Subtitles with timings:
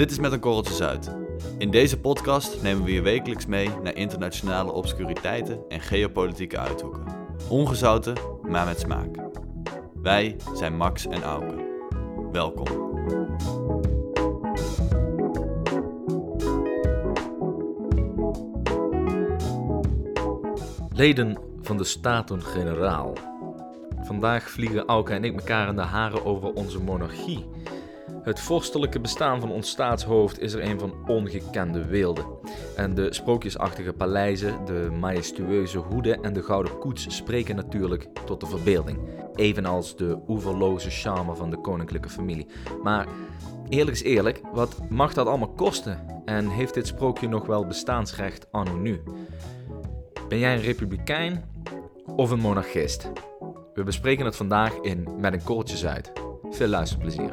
[0.00, 1.10] Dit is Met een Korreltje Zuid.
[1.58, 7.02] In deze podcast nemen we je wekelijks mee naar internationale obscuriteiten en geopolitieke uithoeken.
[7.48, 9.16] Ongezouten, maar met smaak.
[9.94, 11.54] Wij zijn Max en Auke.
[12.32, 12.66] Welkom.
[20.92, 23.12] Leden van de Staten-Generaal.
[24.02, 27.46] Vandaag vliegen Auke en ik elkaar in de haren over onze monarchie.
[28.30, 32.24] Het vorstelijke bestaan van ons staatshoofd is er een van ongekende weelde.
[32.76, 38.46] En de sprookjesachtige paleizen, de majestueuze hoeden en de gouden koets spreken natuurlijk tot de
[38.46, 38.98] verbeelding.
[39.34, 42.46] Evenals de oeverloze charme van de koninklijke familie.
[42.82, 43.06] Maar
[43.68, 46.22] eerlijk is eerlijk, wat mag dat allemaal kosten?
[46.24, 49.02] En heeft dit sprookje nog wel bestaansrecht anno nu?
[50.28, 51.44] Ben jij een republikein
[52.16, 53.10] of een monarchist?
[53.74, 56.12] We bespreken het vandaag in Met een korreltje Zuid.
[56.50, 57.32] Veel luisterplezier.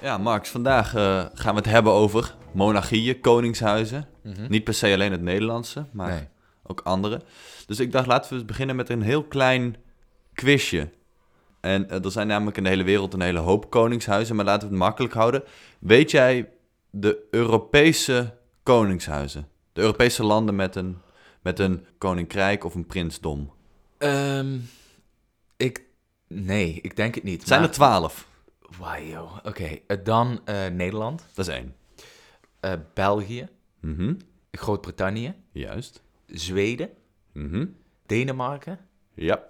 [0.00, 4.06] Ja, Max, vandaag eh, gaan we het hebben over monarchieën, koningshuizen.
[4.48, 6.28] Niet per se alleen het Nederlandse, maar Nee.
[6.66, 7.20] ook andere.
[7.66, 9.76] Dus ik dacht, laten we beginnen met een heel klein
[10.34, 10.90] quizje.
[11.60, 14.68] En eh, er zijn namelijk in de hele wereld een hele hoop koningshuizen, maar laten
[14.68, 15.42] we het makkelijk houden.
[15.78, 16.48] Weet jij
[16.90, 19.48] de Europese koningshuizen?
[19.72, 20.98] De Europese landen met een,
[21.42, 23.52] met een koninkrijk of een prinsdom?
[23.98, 24.58] Ehm,
[25.56, 25.86] ik...
[26.26, 27.46] Nee, ik denk het niet.
[27.46, 28.28] Zijn maar- er twaalf.
[28.78, 29.28] Wauw.
[29.42, 31.74] Oké, eh, dan eh, Nederland, Dat is één.
[32.60, 33.48] eh, België,
[33.80, 34.14] Mhm.
[34.50, 36.02] Groot-Brittannië, Juist.
[36.26, 36.90] Zweden,
[37.32, 37.66] Mhm.
[38.06, 38.78] Denemarken,
[39.14, 39.42] Ja.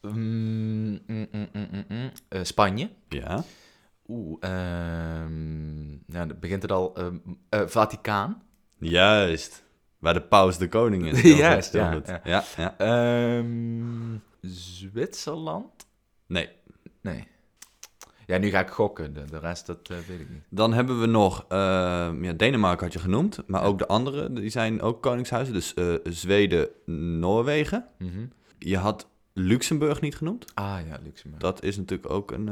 [0.00, 2.90] mm, mm, mm, mm, mm, mm, eh, Spanje.
[3.08, 3.44] Ja.
[4.12, 6.94] Oeh, ehm, nou, dan begint het al.
[7.48, 8.42] eh, Vaticaan.
[8.78, 9.64] Juist.
[9.98, 11.22] Waar de paus de koning is.
[11.36, 12.20] Juist, ja, ja.
[12.24, 12.78] ja, ja.
[12.78, 15.86] Ehm, Zwitserland?
[16.26, 16.48] Nee.
[17.00, 17.26] Nee.
[18.26, 19.14] Ja, nu ga ik gokken.
[19.14, 20.42] De, de rest, dat eh, weet ik niet.
[20.48, 24.80] Dan hebben we nog, ja, Denemarken had je genoemd, maar ook de andere, die zijn
[24.80, 25.54] ook koningshuizen.
[25.54, 26.68] Dus eh, Zweden,
[27.20, 27.86] Noorwegen.
[27.98, 28.26] Mhm.
[28.58, 30.54] Je had Luxemburg niet genoemd.
[30.54, 31.42] Ah ja, Luxemburg.
[31.42, 32.48] Dat is natuurlijk ook een,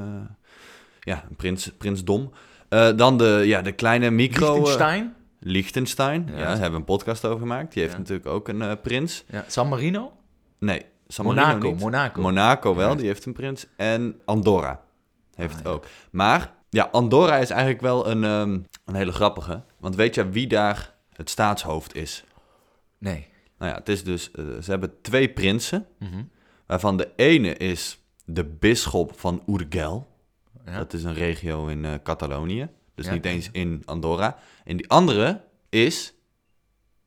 [1.00, 2.30] ja, een prins, prinsdom.
[2.68, 4.46] Eh, dan de, ja, de kleine micro...
[4.46, 5.14] eh, Liechtenstein?
[5.40, 6.24] Liechtenstein.
[6.26, 6.38] Ja, Ja.
[6.38, 7.72] daar hebben we een podcast over gemaakt.
[7.72, 9.24] Die heeft natuurlijk ook een eh, prins.
[9.46, 10.12] San Marino?
[10.58, 11.80] Nee, San Marino Monaco, niet.
[11.80, 12.20] Monaco.
[12.22, 13.66] Monaco wel, die heeft een prins.
[13.76, 14.80] En Andorra
[15.34, 15.84] heeft Ah, ook.
[16.10, 19.62] Maar ja, Andorra is eigenlijk wel een, ehm, een hele grappige.
[19.78, 22.24] Want weet je wie daar het staatshoofd is?
[22.98, 23.26] Nee.
[23.58, 25.86] Nou ja, het is dus, ze hebben twee prinsen.
[25.98, 26.22] Mhm.
[26.66, 30.08] Waarvan de ene is de bisschop van Urgel.
[30.66, 30.76] Ja.
[30.78, 32.68] Dat is een regio in eh, Catalonië.
[32.94, 33.12] Dus Ja.
[33.12, 34.38] niet eens in Andorra.
[34.64, 36.14] En die andere is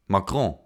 [0.06, 0.58] Macron.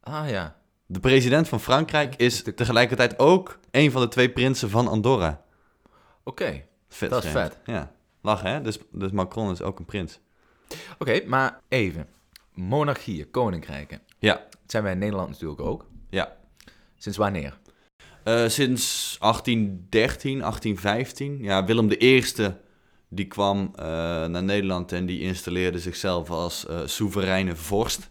[0.00, 0.56] Ah ja.
[0.86, 5.44] De president van Frankrijk is tegelijkertijd ook een van de twee prinsen van Andorra.
[6.24, 6.62] Oké.
[6.88, 7.58] Vet Dat is vet.
[7.64, 8.62] Ja, lachen hè?
[8.62, 10.20] Dus, dus Macron is ook een prins.
[10.98, 12.06] Oké, maar even.
[12.54, 14.00] Monarchieën, koninkrijken.
[14.18, 15.86] Ja, Dat zijn wij in Nederland natuurlijk ook.
[16.10, 16.36] ja.
[16.96, 17.58] Sinds wanneer?
[18.22, 21.38] Eh, sinds 1813, 1815.
[21.42, 22.24] Ja, Willem I
[23.08, 23.84] die kwam eh,
[24.26, 28.10] naar Nederland en die installeerde zichzelf als eh, soevereine vorst.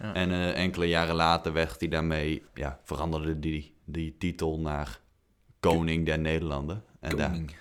[0.00, 0.14] Ja.
[0.14, 5.00] En enkele jaren later werd hij daarmee, ja, veranderde die, die titel naar
[5.60, 6.84] koning der Nederlanden.
[7.00, 7.54] En daar- Koning.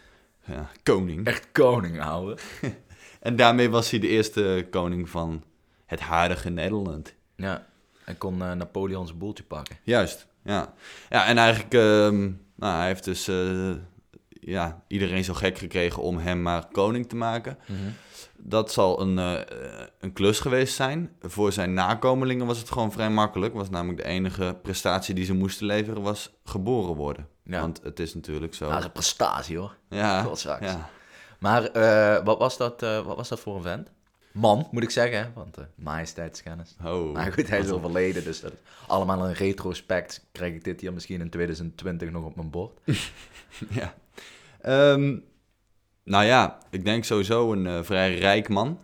[0.46, 1.26] ja, koning.
[1.28, 2.38] Echt koning, ouwe.
[3.20, 5.44] En daarmee was hij de eerste koning van
[5.86, 7.14] het huidige Nederland.
[7.36, 7.66] Ja.
[8.04, 9.78] Hij kon Napoleon zijn boeltje pakken.
[9.84, 10.74] Juist, ja.
[11.10, 13.72] Ja, en eigenlijk, ehm, nou, hij heeft dus eh,
[14.30, 17.58] ja, iedereen zo gek gekregen om hem maar koning te maken.
[18.38, 19.40] Dat zal een, eh,
[20.00, 21.16] een klus geweest zijn.
[21.22, 23.54] Voor zijn nakomelingen was het gewoon vrij makkelijk.
[23.54, 27.28] Was namelijk de enige prestatie die ze moesten leveren, was geboren worden.
[27.44, 27.60] Ja.
[27.60, 28.70] Want het is natuurlijk zo.
[28.70, 29.76] Dat is een prestatie, hoor.
[29.90, 30.30] ja,
[30.60, 30.90] ja,
[31.40, 33.90] Maar eh, wat, was dat, wat was dat voor een vent?
[34.40, 35.26] Man, moet ik zeggen, hè?
[35.34, 36.76] want eh majesteitskennis.
[36.86, 38.54] Oh, maar goed, hij is overleden, dus dat
[38.88, 40.26] allemaal een retrospect.
[40.32, 42.80] Krijg ik dit hier misschien in 2020 nog op mijn bord?
[43.70, 43.96] Ja.
[44.62, 45.18] Ehm,
[46.04, 48.80] nou ja, ik denk sowieso een eh, vrij rijk man.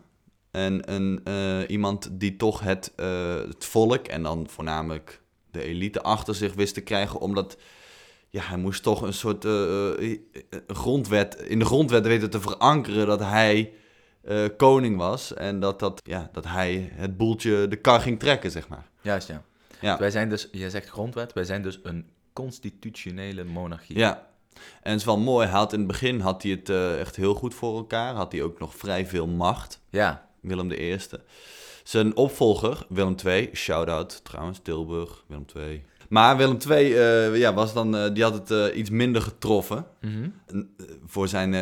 [0.51, 2.93] En een, eh, iemand die toch het,
[3.47, 5.21] het volk en dan voornamelijk
[5.51, 7.19] de elite achter zich wist te krijgen.
[7.19, 7.57] Omdat
[8.29, 9.47] ja, hij moest toch een soort
[10.67, 13.73] grondwet, in de grondwet weten te verankeren dat hij
[14.23, 15.33] eh, koning was.
[15.33, 18.85] En dat, dat, ja, dat hij het boeltje de kar ging trekken, zeg maar.
[19.01, 19.43] Juist, ja.
[19.81, 19.97] Ja.
[19.97, 23.97] Wij zijn dus, jij zegt grondwet, wij zijn dus een constitutionele monarchie.
[23.97, 24.27] Ja,
[24.81, 25.47] en het is wel mooi.
[25.47, 28.13] Hij had in het begin had hij het eh, echt heel goed voor elkaar.
[28.13, 29.79] Had hij ook nog vrij veel macht.
[29.89, 30.97] Ja, Willem I.
[31.83, 35.83] Zijn opvolger, Willem II, shout-out trouwens, Tilburg, Willem II.
[36.09, 40.29] Maar Willem II eh, ja, was dan, die had het iets minder getroffen Mhm.
[41.05, 41.53] voor zijn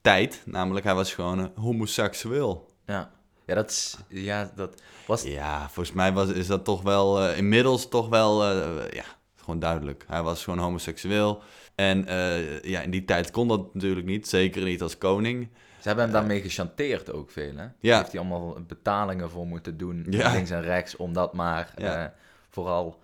[0.00, 0.42] tijd.
[0.44, 2.66] Namelijk, hij was gewoon een homoseksueel.
[2.86, 3.10] Ja.
[3.46, 3.96] Ja, dat is...
[4.08, 5.22] Ja, dat was...
[5.22, 9.04] Ja, volgens mij was, is dat toch wel eh, inmiddels toch wel, eh, ja,
[9.36, 10.04] gewoon duidelijk.
[10.08, 11.42] Hij was gewoon homoseksueel.
[11.74, 15.48] En eh, ja, in die tijd kon dat natuurlijk niet, zeker niet als koning.
[15.80, 17.66] Ze hebben hem daarmee gechanteerd ook veel, hè?
[17.80, 17.96] Ja.
[17.98, 20.32] Heeft hij allemaal betalingen voor moeten doen, Ja.
[20.32, 22.04] links en rechts, om dat maar Ja.
[22.04, 22.10] eh,
[22.50, 22.98] vooral...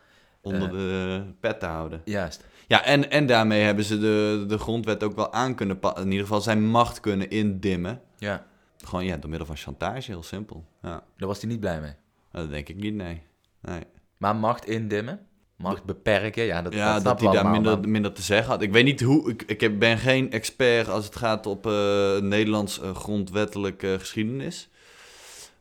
[0.44, 0.75] Onder Eh.
[0.75, 2.00] de pet te houden.
[2.05, 2.44] Juist.
[2.67, 6.02] Ja, en, en daarmee hebben ze de, de grondwet ook wel aan kunnen passen.
[6.05, 8.00] In ieder geval zijn macht kunnen indimmen.
[8.19, 8.46] Ja.
[8.85, 10.64] Gewoon ja, door middel van chantage, heel simpel.
[10.82, 11.93] Ja, Daar was hij niet blij mee.
[12.32, 13.23] dat denk ik niet, nee.
[13.61, 13.81] nee.
[14.17, 15.20] Maar macht indimmen,
[15.56, 18.62] macht beperken, ja, dat, Ja, dat, hij daar minder, minder te zeggen had.
[18.62, 22.81] Ik weet niet hoe, ik, ik ben geen expert als het gaat op eh, Nederlands
[22.81, 24.69] eh, grondwettelijke geschiedenis.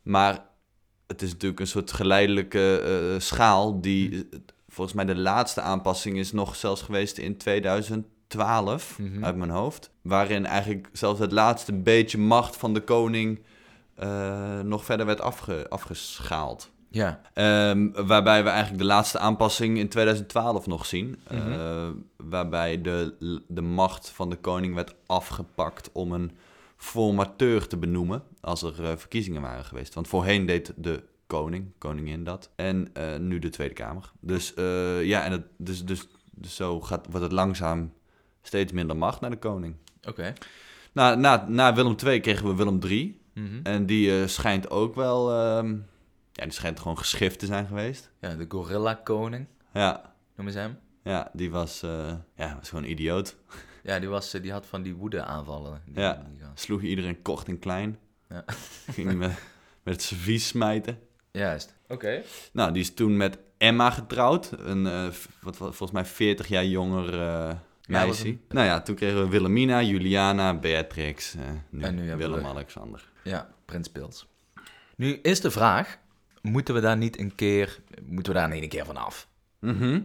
[0.01, 0.45] Maar
[1.07, 4.39] het is natuurlijk een soort geleidelijke schaal die, eh,
[4.74, 9.24] volgens mij de laatste aanpassing is nog zelfs geweest in 2012, Mhm.
[9.25, 9.90] uit mijn hoofd.
[10.02, 13.40] Waarin eigenlijk zelfs het laatste beetje macht van de koning
[13.96, 16.72] eh, nog verder werd afge, afgeschaald.
[16.90, 21.20] Ja, Ehm, waarbij we eigenlijk de laatste aanpassing in 2012 nog zien.
[21.31, 21.52] Mhm.
[21.52, 21.88] Eh,
[22.18, 26.31] waarbij de, de macht van de koning werd afgepakt om een
[26.78, 29.94] formateur te benoemen als er eh, verkiezingen waren geweest.
[29.94, 32.52] Want voorheen deed de koning, koningin dat.
[32.56, 34.12] En eh, nu de Tweede Kamer.
[34.20, 37.94] Dus eh, ja, en het, dus, dus, dus zo gaat, wordt het langzaam
[38.42, 39.75] steeds minder macht naar de koning.
[40.08, 40.34] oké.
[40.92, 43.22] Na, na, na Willem II kregen we Willem III.
[43.34, 43.60] Mhm.
[43.64, 45.31] En die eh, schijnt ook wel...
[45.31, 45.75] ehm,
[46.31, 48.12] ja, die schijnt gewoon geschift te zijn geweest.
[48.20, 50.78] Ja, de gorilla-koning, Ja, noemen ze hem.
[51.04, 51.80] ja die was,
[52.36, 53.36] ja, was gewoon een idioot.
[53.84, 55.81] Ja, die, was, die had van die woede-aanvallen.
[55.94, 56.14] Ja.
[56.31, 56.42] die.
[56.54, 57.98] Sloeg iedereen kort en klein.
[58.30, 58.44] Ja.
[58.92, 59.31] Ging met,
[59.84, 61.00] met het servies smijten.
[61.38, 61.74] Juist.
[61.88, 62.21] Oké.
[62.51, 64.51] Nou, die is toen met Emma getrouwd.
[64.57, 65.03] Een, eh,
[65.41, 67.53] wat, wat, volgens mij 40 jaar jonger eh
[67.88, 68.27] meisje.
[68.27, 71.35] een- Nou ja, toen kregen we Wilhelmina, Juliana, Beatrix.
[71.35, 73.09] eh, nu, En nu Willem-Alexander.
[73.24, 74.27] Ja, Prins Pils.
[74.95, 75.97] Nu is de vraag,
[76.41, 79.27] moeten we daar niet een keer, moeten we daar niet een keer van af?
[79.59, 80.01] Mhm.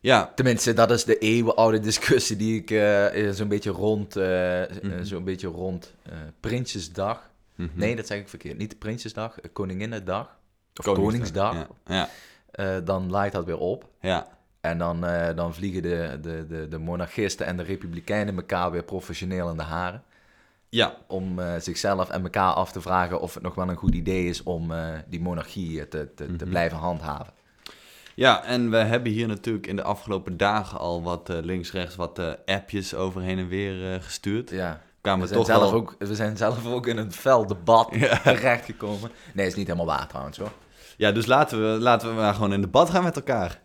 [0.00, 5.02] Ja, Tenminste, dat is de eeuwenoude discussie die ik eh, eh, zo'n beetje rond, Mhm.
[5.04, 7.30] zo'n beetje rond eh, Prinsjesdag.
[7.54, 7.68] mhm.
[7.74, 8.58] Nee, dat zeg ik verkeerd.
[8.58, 10.40] Niet Prinsjesdag, Koninginnedag.
[10.78, 11.48] Of Koningsdag.
[11.50, 11.54] Koningsdag.
[11.86, 12.08] Ja, ja,
[12.50, 13.84] Eh, dan laait dat weer op.
[14.00, 14.26] ja.
[14.60, 18.82] En dan, eh, dan vliegen de, de, de, de monarchisten en de republikeinen elkaar weer
[18.82, 20.02] professioneel in de haren.
[20.68, 20.96] ja.
[21.06, 24.28] Om eh, zichzelf en elkaar af te vragen of het nog wel een goed idee
[24.28, 24.72] is om
[25.08, 26.48] die monarchie te, te, te Mhm.
[26.48, 27.32] blijven handhaven.
[28.14, 32.94] Ja, en we hebben hier natuurlijk in de afgelopen dagen al wat links-rechts wat appjes
[32.94, 34.50] over heen en weer gestuurd.
[34.50, 35.72] Ja, Kwamen we toch zelf wel...
[35.72, 38.18] ook, we zijn zelf ook in een fel debat Ja.
[38.18, 39.10] terechtgekomen.
[39.34, 40.52] Nee, is niet helemaal waar trouwens hoor.
[40.96, 43.60] Ja, dus laten we, laten we maar gewoon in debat gaan met elkaar.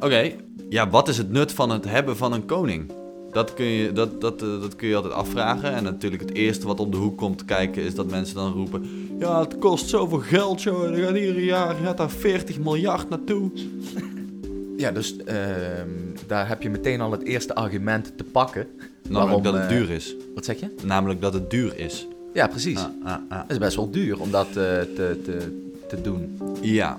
[0.00, 0.32] Oké,
[0.68, 2.92] ja, wat is het nut van het hebben van een koning?
[3.30, 5.72] Dat kun, je, dat, dat, eh, dat kun je altijd afvragen.
[5.72, 8.86] En natuurlijk het eerste wat om de hoek komt kijken is dat mensen dan roepen...
[9.18, 10.84] Ja, het kost zoveel geld, joh.
[10.84, 13.50] Er gaat ieder jaar gaat daar 40 miljard naartoe.
[14.76, 15.88] Ja, dus ehm,
[16.26, 18.66] daar heb je meteen al het eerste argument te pakken.
[19.08, 20.14] Namelijk Waarom, dat het eh, duur is.
[20.34, 20.74] Wat zeg je?
[20.84, 22.06] Namelijk dat het duur is.
[22.32, 22.78] Ja, precies.
[22.78, 23.40] Ah, ah, ah.
[23.40, 26.38] Het is best wel duur om dat eh, te, te, te doen.
[26.60, 26.98] Ja,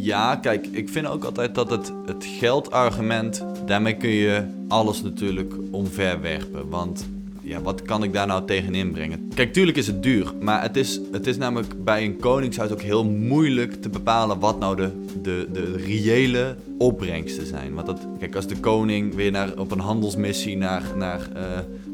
[0.00, 5.54] ja, kijk, ik vind ook altijd dat het, het geldargument, daarmee kun je alles natuurlijk
[5.70, 6.68] omverwerpen.
[6.68, 7.06] Want
[7.44, 9.28] ja, wat kan ik daar nou tegen inbrengen?
[9.34, 12.82] Kijk, tuurlijk is het duur, maar het is, het is namelijk bij een koningshuis ook
[12.82, 14.90] heel moeilijk te bepalen wat nou de,
[15.22, 17.74] de, de reële opbrengsten zijn.
[17.74, 21.42] Want dat, kijk, als de koning weer naar, op een handelsmissie naar, naar eh,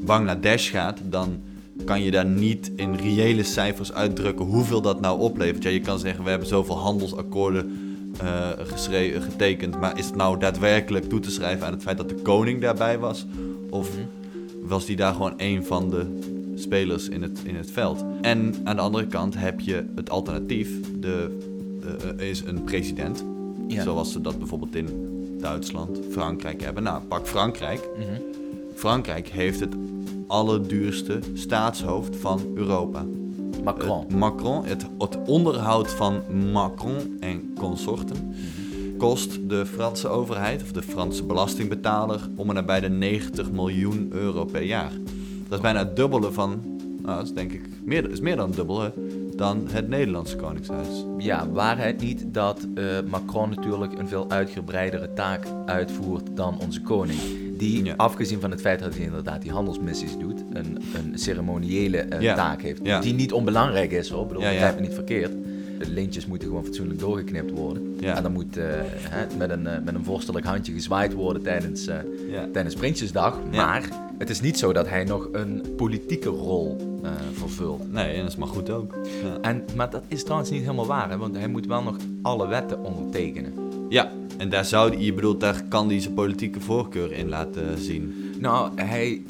[0.05, 1.41] Bangladesh gaat, dan
[1.85, 5.63] kan je daar niet in reële cijfers uitdrukken hoeveel dat nou oplevert.
[5.63, 7.79] Ja, je kan zeggen, we hebben zoveel handelsakkoorden
[8.21, 12.09] eh, geschre- getekend, maar is het nou daadwerkelijk toe te schrijven aan het feit dat
[12.09, 13.27] de koning daarbij was?
[13.71, 13.89] Of
[14.63, 16.19] was die daar gewoon een van de
[16.55, 18.05] spelers in het, in het veld?
[18.21, 20.69] En aan de andere kant heb je het alternatief,
[21.01, 21.39] de,
[22.19, 23.25] eh, is een president,
[23.69, 23.83] Ja.
[23.83, 24.89] zoals ze dat bijvoorbeeld in
[25.41, 26.83] Duitsland, Frankrijk hebben.
[26.83, 27.89] Nou, pak Frankrijk.
[27.99, 28.21] Mhm.
[28.75, 29.75] Frankrijk heeft het
[30.27, 33.05] allerduurste staatshoofd van Europa.
[33.65, 34.01] Macron.
[34.01, 38.35] Het Macron, het, het onderhoud van Macron en consorten
[39.01, 44.45] kost de Franse overheid of de Franse belastingbetaler om en nabij de 90 miljoen euro
[44.45, 44.91] per jaar.
[45.49, 46.61] Dat is bijna het dubbele van,
[47.03, 48.93] nou, dat is denk ik meer, is meer dan het dubbele
[49.37, 51.05] dan het Nederlandse Koningshuis.
[51.19, 57.19] Ja, waarheid niet dat eh, Macron natuurlijk een veel uitgebreidere taak uitvoert dan onze koning.
[57.59, 57.95] die, Ja.
[57.97, 62.35] afgezien van het feit dat hij inderdaad die handelsmissies doet, een, een ceremoniële eh, Ja.
[62.35, 62.81] taak heeft.
[62.83, 63.01] Ja.
[63.01, 65.33] Die niet onbelangrijk is hoor, bedoel, begrijp me niet verkeerd.
[65.81, 67.97] De lintjes moeten gewoon fatsoenlijk doorgeknipt worden.
[68.01, 68.17] Ja.
[68.17, 68.65] En dan moet eh,
[68.99, 71.97] hè, met, een, eh, met een vorstelijk handje gezwaaid worden tijdens, eh,
[72.31, 72.49] Ja.
[72.53, 73.39] tijdens Prinsjesdag.
[73.55, 76.77] Maar het is niet zo dat hij nog een politieke rol
[77.33, 77.93] vervult.
[77.93, 78.95] Nee, en dat is maar goed ook.
[79.43, 82.47] En, maar dat is trouwens niet helemaal waar, hè, want hij moet wel nog alle
[82.49, 83.53] wetten ondertekenen.
[83.89, 87.79] ja, en daar zou die, je bedoelt, daar kan hij zijn politieke voorkeur in laten
[87.79, 88.15] zien.
[88.39, 89.23] Nou, hij,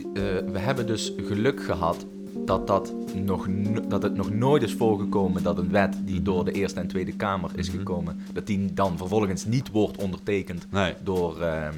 [0.53, 2.07] we hebben dus geluk gehad
[2.45, 6.45] dat, dat, nog, no- dat het nog nooit is voorgekomen dat een wet die door
[6.45, 7.79] de Eerste en Tweede Kamer is Mhm.
[7.79, 10.95] gekomen, dat die dan vervolgens niet wordt ondertekend Nee.
[11.03, 11.75] door, ehm,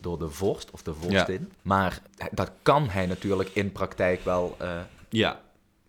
[0.00, 1.48] door de vorst of de vorstin.
[1.62, 4.54] Maar dat kan hij natuurlijk in praktijk wel.
[4.58, 4.68] eh,
[5.08, 5.40] Ja,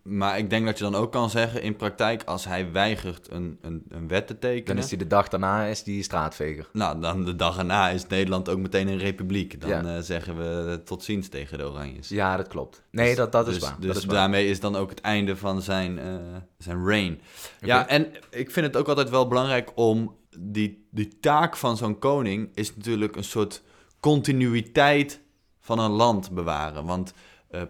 [0.08, 3.58] maar ik denk dat je dan ook kan zeggen in praktijk, als hij weigert een,
[3.62, 6.70] een, een wet te dan tekenen, is hij de dag daarna is die straatveger.
[6.74, 9.62] nou, dan de dag erna is Nederland ook meteen een republiek.
[9.62, 9.84] Dan Ja.
[9.96, 12.10] eh, zeggen we tot ziens tegen de Oranjes.
[12.10, 12.84] Ja, dat klopt.
[12.92, 13.76] Nee, Dus- dat, dat is dus, waar.
[13.80, 14.16] Dus dat is waar.
[14.16, 16.16] daarmee is dan ook het einde van zijn, eh,
[16.58, 17.20] zijn reign.
[17.60, 22.00] Ja, en ik vind het ook altijd wel belangrijk om die, die taak van zo'n
[22.00, 23.62] koning is natuurlijk een soort
[24.00, 25.20] continuïteit
[25.60, 26.86] van een land bewaren.
[26.86, 27.16] Want eh,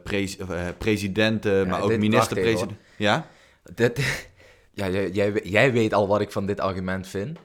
[0.04, 2.78] pres- eh, presidenten, maar ook minister-president.
[2.98, 3.28] Ja?
[3.76, 4.00] Dit,
[4.74, 7.40] ja, jij, jij, jij weet al wat ik van dit argument vind.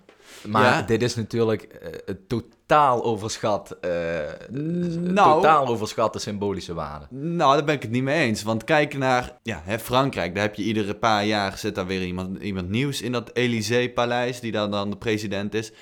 [0.47, 0.83] Maar Ja.
[0.83, 2.29] dit is natuurlijk eh, het
[2.73, 3.77] totaal overschat.
[4.51, 5.15] Nou.
[5.15, 7.07] Totaal overschat de symbolische waarde.
[7.11, 8.43] Nou, daar ben ik het niet mee eens.
[8.43, 10.35] Want kijk naar ja, hè, Frankrijk.
[10.35, 14.41] Daar heb je iedere paar jaar zit daar weer iemand, iemand nieuws in dat Élysée-paleis,
[14.41, 15.73] die daar dan de president is.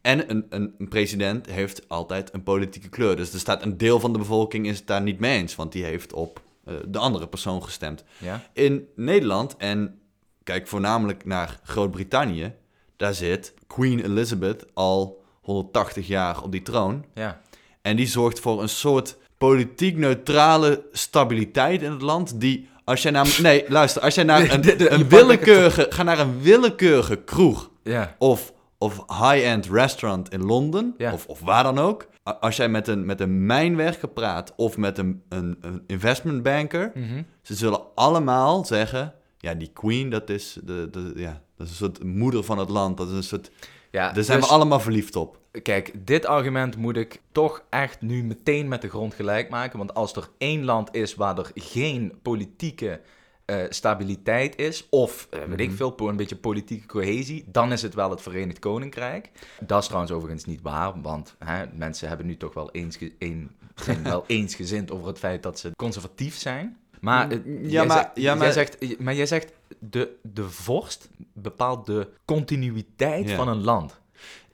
[0.00, 3.16] En een, een, een president heeft altijd een politieke kleur.
[3.16, 5.72] Dus er staat een deel van de bevolking is het daar niet mee eens, want
[5.72, 8.04] die heeft op eh, de andere persoon gestemd.
[8.18, 8.42] Ja?
[8.52, 10.00] In Nederland, en
[10.42, 12.54] kijk voornamelijk naar Groot-Brittannië,
[12.96, 17.04] daar zit Queen Elizabeth al 180 jaar op die troon.
[17.14, 17.40] Ja.
[17.82, 22.40] En die zorgt voor een soort politiek neutrale stabiliteit in het land.
[22.40, 23.38] Die, als jij naar.
[23.42, 25.86] Nee, luister, als jij naar een, De- de- je een willekeurige.
[25.90, 27.70] Ga naar een willekeurige kroeg.
[27.82, 28.14] Ja.
[28.18, 30.94] Of, of high-end restaurant in Londen.
[30.96, 31.12] Ja.
[31.12, 32.06] Of, of waar dan ook.
[32.40, 34.52] Als jij met een, met een mijnwerker praat.
[34.56, 36.90] Of met een, een, een investment banker.
[36.94, 37.22] Mhm.
[37.42, 39.14] Ze zullen allemaal zeggen.
[39.38, 42.68] Ja, die queen, dat is, de, de, ja, dat is een soort moeder van het
[42.68, 42.96] land.
[42.96, 43.50] Dat is een soort.
[43.92, 45.40] Ja Daar zijn dus- we allemaal verliefd op.
[45.62, 49.78] Kijk, dit argument moet ik toch echt nu meteen met de grond gelijk maken.
[49.78, 53.00] Want als er één land is waar er geen politieke
[53.44, 55.76] eh, stabiliteit is, of eh, weet ik Mhm.
[55.76, 59.30] veel, een beetje politieke cohesie, dan is het wel het Verenigd Koninkrijk.
[59.60, 63.50] Dat is trouwens overigens niet waar, want hè, mensen hebben nu toch wel eens een,
[63.74, 66.76] zijn wel eensgezind over het feit dat ze conservatief zijn.
[67.02, 71.08] Maar, eh, Ja, maar- zegt, ja, jij maar- zegt, maar jij zegt, de, de vorst
[71.32, 73.36] bepaalt de continuïteit Ja.
[73.36, 74.00] van een land.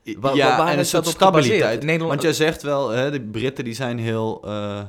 [0.03, 1.79] Wa- ja, wa- waar en een soort stabiliteit.
[1.83, 4.79] Nederland- Want jij zegt wel, hè, de Britten die zijn heel eh,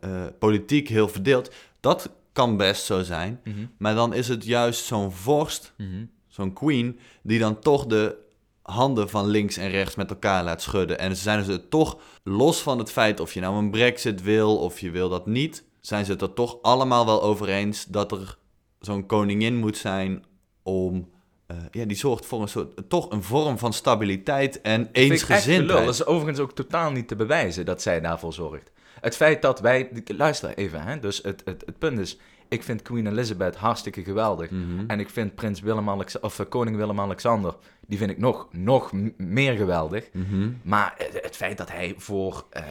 [0.00, 1.52] eh, politiek heel verdeeld.
[1.80, 3.40] Dat kan best zo zijn.
[3.44, 3.56] Mhm.
[3.78, 6.04] Maar dan is het juist zo'n vorst, Mhm.
[6.28, 8.16] zo'n queen, die dan toch de
[8.62, 10.98] handen van links en rechts met elkaar laat schudden.
[10.98, 14.56] En ze zijn dus toch, los van het feit of je nou een brexit wil
[14.58, 18.12] of je wil dat niet, zijn ze het er toch allemaal wel over eens dat
[18.12, 18.38] er
[18.80, 20.24] zo'n koningin moet zijn
[20.62, 21.10] om...
[21.46, 25.84] eh, ja, die zorgt voor een soort, toch een vorm van stabiliteit en eensgezindheid.
[25.84, 28.70] Dat is overigens ook totaal niet te bewijzen dat zij daarvoor zorgt.
[29.00, 29.90] Het feit dat wij...
[30.06, 30.98] Luister even, hè.
[30.98, 32.18] Dus het, het, het punt is...
[32.52, 34.50] Ik vind Queen Elizabeth hartstikke geweldig.
[34.50, 34.84] Mhm.
[34.86, 37.54] En ik vind prins Willem Alex of eh, koning Willem-Alexander...
[37.86, 40.08] Die vind ik nog, nog meer geweldig.
[40.12, 40.50] Mhm.
[40.62, 42.64] Maar eh, het feit dat hij voor eh,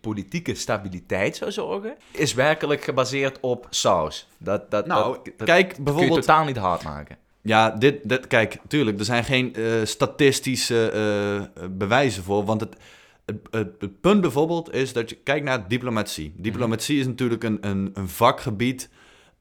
[0.00, 1.96] politieke stabiliteit zou zorgen...
[2.10, 4.28] is werkelijk gebaseerd op saus.
[4.38, 6.20] Dat, dat, Nou, dat, dat kijk kun je bijvoorbeeld...
[6.20, 7.16] totaal niet hard maken.
[7.42, 12.44] Ja, dit, dit, kijk, tuurlijk, er zijn geen eh, statistische eh, eh, bewijzen voor.
[12.44, 12.76] Want het,
[13.24, 16.34] het, het, het punt bijvoorbeeld is dat je kijkt naar diplomatie.
[16.36, 18.88] Diplomatie is natuurlijk een, een, een vakgebied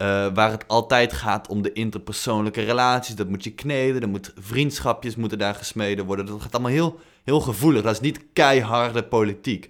[0.01, 3.15] eh, waar het altijd gaat om de interpersoonlijke relaties.
[3.15, 6.25] Dat moet je kneden, er moet, vriendschapjes moeten daar gesmeden worden.
[6.25, 7.81] Dat gaat allemaal heel, heel gevoelig.
[7.81, 9.69] Dat is niet keiharde politiek.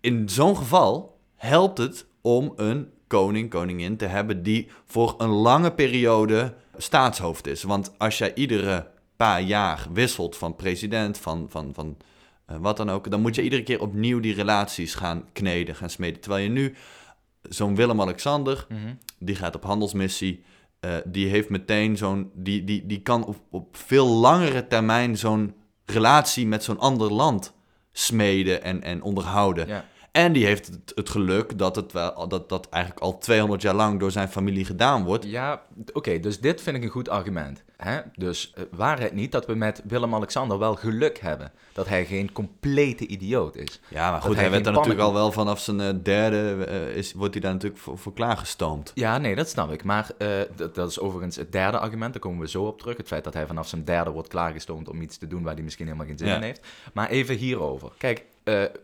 [0.00, 5.72] In zo'n geval helpt het om een koning, koningin te hebben die voor een lange
[5.72, 7.62] periode staatshoofd is.
[7.62, 8.86] Want als jij iedere
[9.16, 11.96] paar jaar wisselt van president, van, van, van
[12.46, 15.90] eh, wat dan ook, dan moet je iedere keer opnieuw die relaties gaan kneden, gaan
[15.90, 16.20] smeden.
[16.20, 16.74] Terwijl je nu
[17.42, 18.78] zo'n Willem-Alexander, Mhm.
[19.20, 20.44] Die gaat op handelsmissie,
[20.80, 25.54] eh, die heeft meteen zo'n, die, die, die kan op, op veel langere termijn zo'n
[25.84, 27.54] relatie met zo'n ander land
[27.92, 29.66] smeden en, en onderhouden.
[29.68, 29.84] Ja.
[30.12, 33.74] En die heeft het, het geluk dat het wel, dat, dat eigenlijk al 200 jaar
[33.74, 35.24] lang door zijn familie gedaan wordt.
[35.24, 35.62] Ja,
[35.92, 37.64] oké, dus dit vind ik een goed argument.
[37.76, 38.00] Hè?
[38.14, 41.52] Dus uh, waar het niet dat we met Willem-Alexander wel geluk hebben.
[41.72, 43.80] Dat hij geen complete idioot is.
[43.88, 47.12] Ja, maar goed, hij, werd er natuurlijk al wel vanaf zijn uh, derde, uh, is,
[47.12, 48.92] wordt hij daar natuurlijk voor, voor klaargestoomd.
[48.94, 49.84] Ja, nee, dat snap ik.
[49.84, 50.10] Maar
[50.56, 52.96] dat, dat, is overigens het derde argument, daar komen we zo op terug.
[52.96, 55.62] Het feit dat hij vanaf zijn derde wordt klaargestoomd om iets te doen waar hij
[55.62, 56.34] misschien helemaal geen zin ja.
[56.36, 56.66] in heeft.
[56.92, 57.90] Maar even hierover.
[57.98, 58.24] Kijk,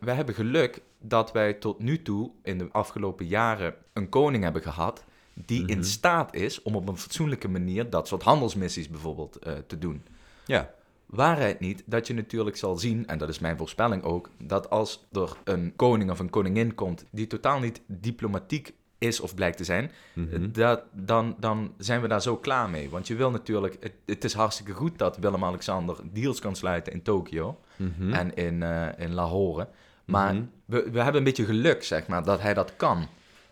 [0.00, 4.62] we hebben geluk dat wij tot nu toe in de afgelopen jaren een koning hebben
[4.62, 5.04] gehad
[5.35, 5.87] die in Mhm.
[5.87, 10.02] staat is om op een fatsoenlijke manier dat soort handelsmissies bijvoorbeeld eh, te doen.
[10.46, 10.70] Ja.
[11.06, 15.06] Waarheid niet dat je natuurlijk zal zien, en dat is mijn voorspelling ook, dat als
[15.12, 19.64] er een koning of een koningin komt die totaal niet diplomatiek is of blijkt te
[19.64, 20.52] zijn, Mhm.
[20.52, 22.90] dat, dan, dan zijn we daar zo klaar mee.
[22.90, 27.02] Want je wil natuurlijk, het, het is hartstikke goed dat Willem-Alexander deals kan sluiten in
[27.02, 28.12] Tokio Mhm.
[28.12, 29.68] en in, eh, in Lahore.
[30.04, 30.42] Maar Mhm.
[30.64, 33.06] we, we hebben een beetje geluk, zeg maar, dat hij dat kan.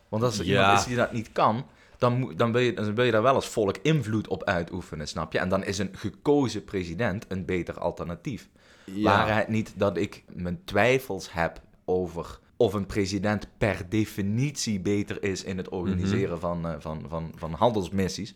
[0.09, 0.61] Want als er Ja.
[0.61, 1.67] iemand is die dat niet kan,
[1.99, 5.33] dan, dan, wil je, dan wil je daar wel als volk invloed op uitoefenen, snap
[5.33, 5.39] je?
[5.39, 8.49] En dan is een gekozen president een beter alternatief.
[8.85, 9.03] Ja.
[9.03, 15.45] Waarheid niet dat ik mijn twijfels heb over of een president per definitie beter is
[15.45, 18.35] in het organiseren van, eh, van, van, van handelsmissies.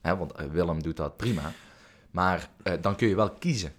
[0.00, 1.52] Hè, want eh, Willem doet dat prima.
[2.10, 3.72] Maar eh, dan kun je wel kiezen.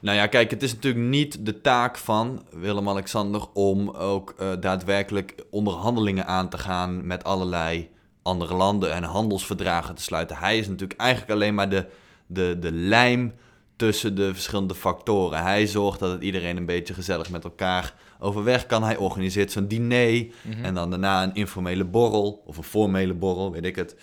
[0.00, 5.34] Nou ja, kijk, het is natuurlijk niet de taak van Willem-Alexander om ook eh, daadwerkelijk
[5.50, 7.88] onderhandelingen aan te gaan met allerlei
[8.22, 10.36] andere landen en handelsverdragen te sluiten.
[10.36, 11.86] Hij is natuurlijk eigenlijk alleen maar de,
[12.26, 13.32] de, de lijm
[13.76, 15.42] tussen de verschillende factoren.
[15.42, 18.82] Hij zorgt dat het iedereen een beetje gezellig met elkaar overweg kan.
[18.82, 20.26] Hij organiseert zo'n diner
[20.62, 23.96] en dan daarna een informele borrel of een formele borrel, weet ik het.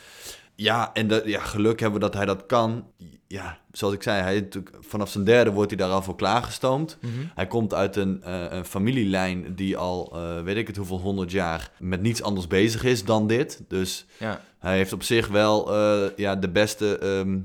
[0.61, 2.87] Ja, en dat, ja, geluk hebben dat hij dat kan.
[3.27, 4.47] Ja, zoals ik zei, hij,
[4.79, 6.97] vanaf zijn derde wordt hij daar al voor klaargestoomd.
[7.35, 11.31] Hij komt uit een, eh, een familielijn die al, eh, weet ik het hoeveel, honderd
[11.31, 13.61] jaar met niets anders bezig is dan dit.
[13.67, 14.41] Dus Ja.
[14.59, 17.39] hij heeft op zich wel eh, ja, de beste ehm,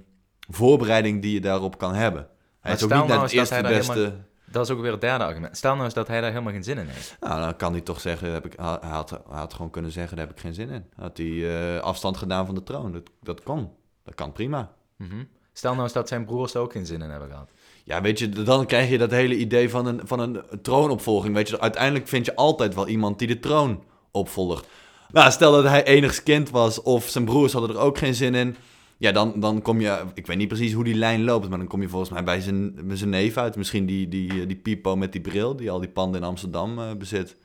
[0.48, 2.26] voorbereiding die je daarop kan hebben.
[2.60, 3.92] Hij is ook niet nou net eens dat eerst de hij beste...
[3.92, 5.56] helemaal- Dat is ook weer het derde argument.
[5.56, 7.16] Stel nou eens dat hij daar helemaal geen zin in heeft.
[7.20, 10.16] Nou, dan kan hij toch zeggen, heb ik, hij, had, hij had gewoon kunnen zeggen,
[10.16, 10.84] daar heb ik geen zin in.
[10.96, 12.92] Had hij eh, afstand gedaan van de troon.
[12.92, 13.70] Dat, dat kon.
[14.04, 14.72] Dat kan prima.
[14.96, 15.24] Mhm.
[15.52, 17.50] Stel nou eens dat zijn broers er ook geen zin in hebben gehad.
[17.84, 21.34] Ja, weet je, dan krijg je dat hele idee van een, van een troonopvolging.
[21.34, 24.66] Weet je, uiteindelijk vind je altijd wel iemand die de troon opvolgt.
[25.10, 28.34] Nou, stel dat hij enigs kind was of zijn broers hadden er ook geen zin
[28.34, 28.56] in.
[28.98, 31.66] Ja, dan, dan kom je, ik weet niet precies hoe die lijn loopt, maar dan
[31.66, 33.56] kom je volgens mij bij zijn, bij zijn neef uit.
[33.56, 36.92] Misschien die, die, die Pipo met die bril, die al die panden in Amsterdam eh,
[36.94, 37.36] bezit.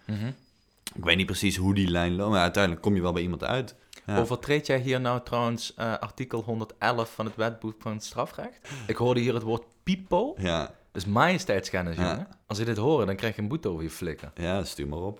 [0.96, 3.44] Ik weet niet precies hoe die lijn loopt, maar uiteindelijk kom je wel bij iemand
[3.44, 3.76] uit.
[4.06, 4.20] Ja.
[4.20, 8.70] Overtreed jij hier nou trouwens eh, artikel 111 van het wetboek van het strafrecht?
[8.88, 10.36] Ik hoorde hier het woord pipo.
[10.38, 12.10] Ja, is majesteitsschennis, Ja.
[12.10, 12.28] jongen.
[12.46, 14.32] Als je dit horen, dan krijg je een boete over je flikken.
[14.36, 15.20] ja, stuur maar op.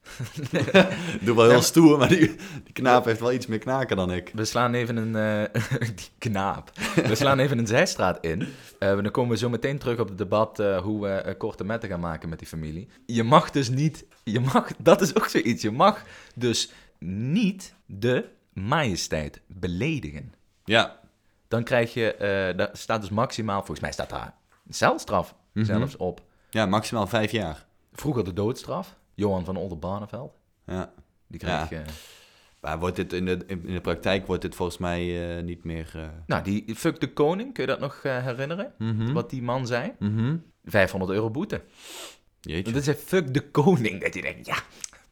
[1.24, 2.18] Doe wel heel stoer, maar die,
[2.64, 4.30] die knaap heeft wel iets meer knaken dan ik.
[4.34, 5.16] We slaan even een...
[5.16, 5.62] eh,
[5.96, 6.70] die knaap.
[6.94, 8.48] We slaan even een zijstraat in.
[8.78, 11.88] Eh, dan komen we zo meteen terug op het debat eh, hoe we korte metten
[11.88, 12.88] gaan maken met die familie.
[13.06, 14.04] Je mag dus niet...
[14.24, 15.62] Je mag, dat is ook zoiets.
[15.62, 16.02] Je mag
[16.34, 20.32] dus niet de majesteit beledigen.
[20.64, 21.00] Ja,
[21.48, 22.14] Dan krijg je...
[22.56, 23.58] daar staat dus maximaal...
[23.58, 24.34] Volgens mij staat daar
[24.68, 25.64] celstraf Mhm.
[25.66, 26.20] zelfs op.
[26.50, 27.66] ja maximaal vijf jaar.
[27.92, 28.96] Vroeger de doodstraf.
[29.20, 30.38] Johan van Oldenbarneveld.
[30.66, 30.92] Ja.
[31.26, 31.70] Die kreeg...
[31.70, 31.78] Ja.
[31.78, 31.86] eh,
[32.60, 35.90] Maar wordt dit in, de, in de praktijk wordt dit volgens mij eh, niet meer...
[35.94, 38.72] eh, nou, die Fuck de Koning, kun je dat nog herinneren?
[38.78, 39.12] mhm.
[39.12, 39.92] Wat die man zei?
[39.98, 40.36] Mhm.
[40.64, 41.60] 500 euro boete.
[42.40, 42.72] Jeetje.
[42.72, 44.02] Dat is fuck de koning.
[44.02, 44.56] Dat je denkt, ja,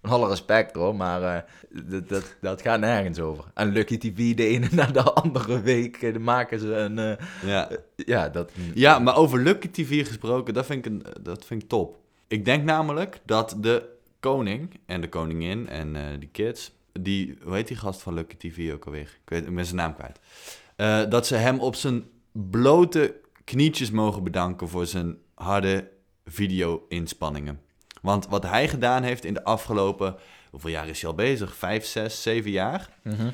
[0.00, 3.44] met alle respect hoor, maar dat, dat, dat gaat nergens over.
[3.54, 7.16] En Lucky TV, de ene na de andere week, dan maken ze een...
[7.46, 7.68] Ja.
[7.96, 8.52] ja, dat...
[8.74, 11.96] ja, maar over Lucky TV gesproken, dat vind, ik een, dat vind ik top.
[12.28, 16.76] Ik denk namelijk dat de koning en de koningin en eh, die kids...
[16.92, 19.18] Die, hoe heet die gast van Lucky TV ook alweer?
[19.24, 20.20] Ik, weet, ik ben zijn naam kwijt.
[20.76, 25.90] Eh, dat ze hem op zijn blote knietjes mogen bedanken voor zijn harde
[26.24, 27.60] video-inspanningen.
[28.02, 30.16] Want wat hij gedaan heeft in de afgelopen...
[30.50, 31.56] Hoeveel jaar is hij al bezig?
[31.56, 32.88] Vijf, zes, zeven jaar?
[33.02, 33.30] Mhm.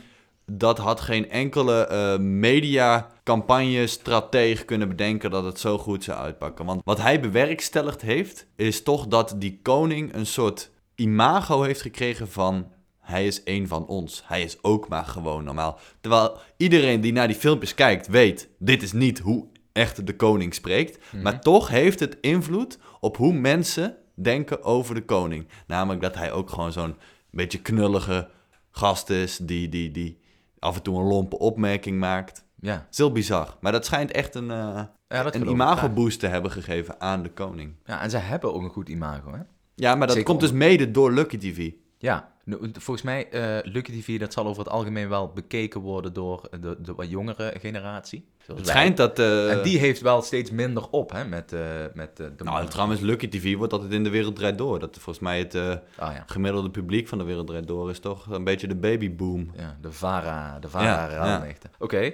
[0.47, 6.64] dat had geen enkele eh media-campagne-strateeg kunnen bedenken dat het zo goed zou uitpakken.
[6.64, 12.30] Want wat hij bewerkstelligd heeft, is toch dat die koning een soort imago heeft gekregen
[12.30, 12.72] van...
[13.00, 14.22] Hij is een van ons.
[14.26, 15.78] Hij is ook maar gewoon normaal.
[16.00, 18.48] Terwijl iedereen die naar die filmpjes kijkt, weet...
[18.59, 20.98] dit is niet hoe echt de koning spreekt.
[21.22, 25.48] Maar toch heeft het invloed op hoe mensen denken over de koning.
[25.66, 26.96] Namelijk dat hij ook gewoon zo'n
[27.30, 28.28] beetje knullige
[28.70, 29.37] gast is...
[29.37, 30.20] die, die, die
[30.59, 32.44] af en toe een lompe opmerking maakt.
[32.61, 33.57] Ja, Het is heel bizar.
[33.61, 35.94] Maar dat schijnt echt een, eh, ja dat een geloof ik imago graag.
[35.94, 37.74] boost te hebben gegeven aan de koning.
[37.85, 39.40] Ja, en ze hebben ook een goed imago, hè?
[39.74, 41.70] Ja, maar dat Zeker komt dus mede door Lucky TV.
[41.98, 42.32] Ja,
[42.72, 46.76] volgens mij, eh Lucky TV, dat zal over het algemeen wel bekeken worden door de,
[46.80, 48.26] de wat jongere generatie.
[48.46, 49.18] Het schijnt dat...
[49.18, 51.60] eh, En die heeft wel steeds minder op, hè, met, eh,
[51.94, 54.78] met eh, de Nou, trouwens, Lucky TV wordt altijd in de wereld draait door.
[54.78, 55.76] Dat volgens mij het eh, Ah
[56.14, 56.24] ja.
[56.26, 59.50] gemiddelde publiek van de wereld draait door is toch een beetje de babyboom.
[59.56, 61.70] Ja, de VARA, de VARA Ja, raalnichten.
[61.78, 62.12] Oké,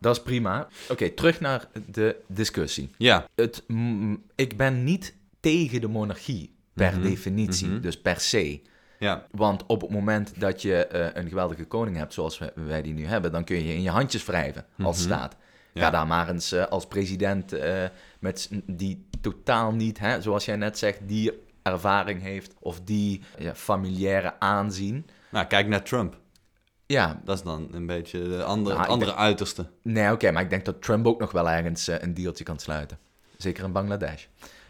[0.00, 0.68] dat is prima.
[0.90, 2.90] Oké, terug naar de discussie.
[2.98, 7.80] Ja, Het, mm, ik ben niet tegen de monarchie, per Mhm, definitie, mhm.
[7.80, 8.60] dus per se.
[8.98, 12.82] ja, Want op het moment dat je eh, een geweldige koning hebt, zoals wij, wij
[12.82, 15.06] die nu hebben, dan kun je in je handjes wrijven als Mhm.
[15.06, 15.36] staat.
[15.74, 15.90] Ga Ja.
[15.90, 17.84] daar maar eens eh, als president eh,
[18.20, 23.54] met die totaal niet, hè, zoals jij net zegt, die ervaring heeft of die ja,
[23.54, 25.06] familiaire aanzien.
[25.30, 26.18] nou kijk naar Trump.
[26.86, 29.66] Ja, Dat is dan een beetje de andere, Nou, andere uiterste.
[29.82, 32.98] nee, oké, maar ik denk dat Trump ook nog wel ergens een dealtje kan sluiten.
[33.36, 34.24] Zeker in Bangladesh.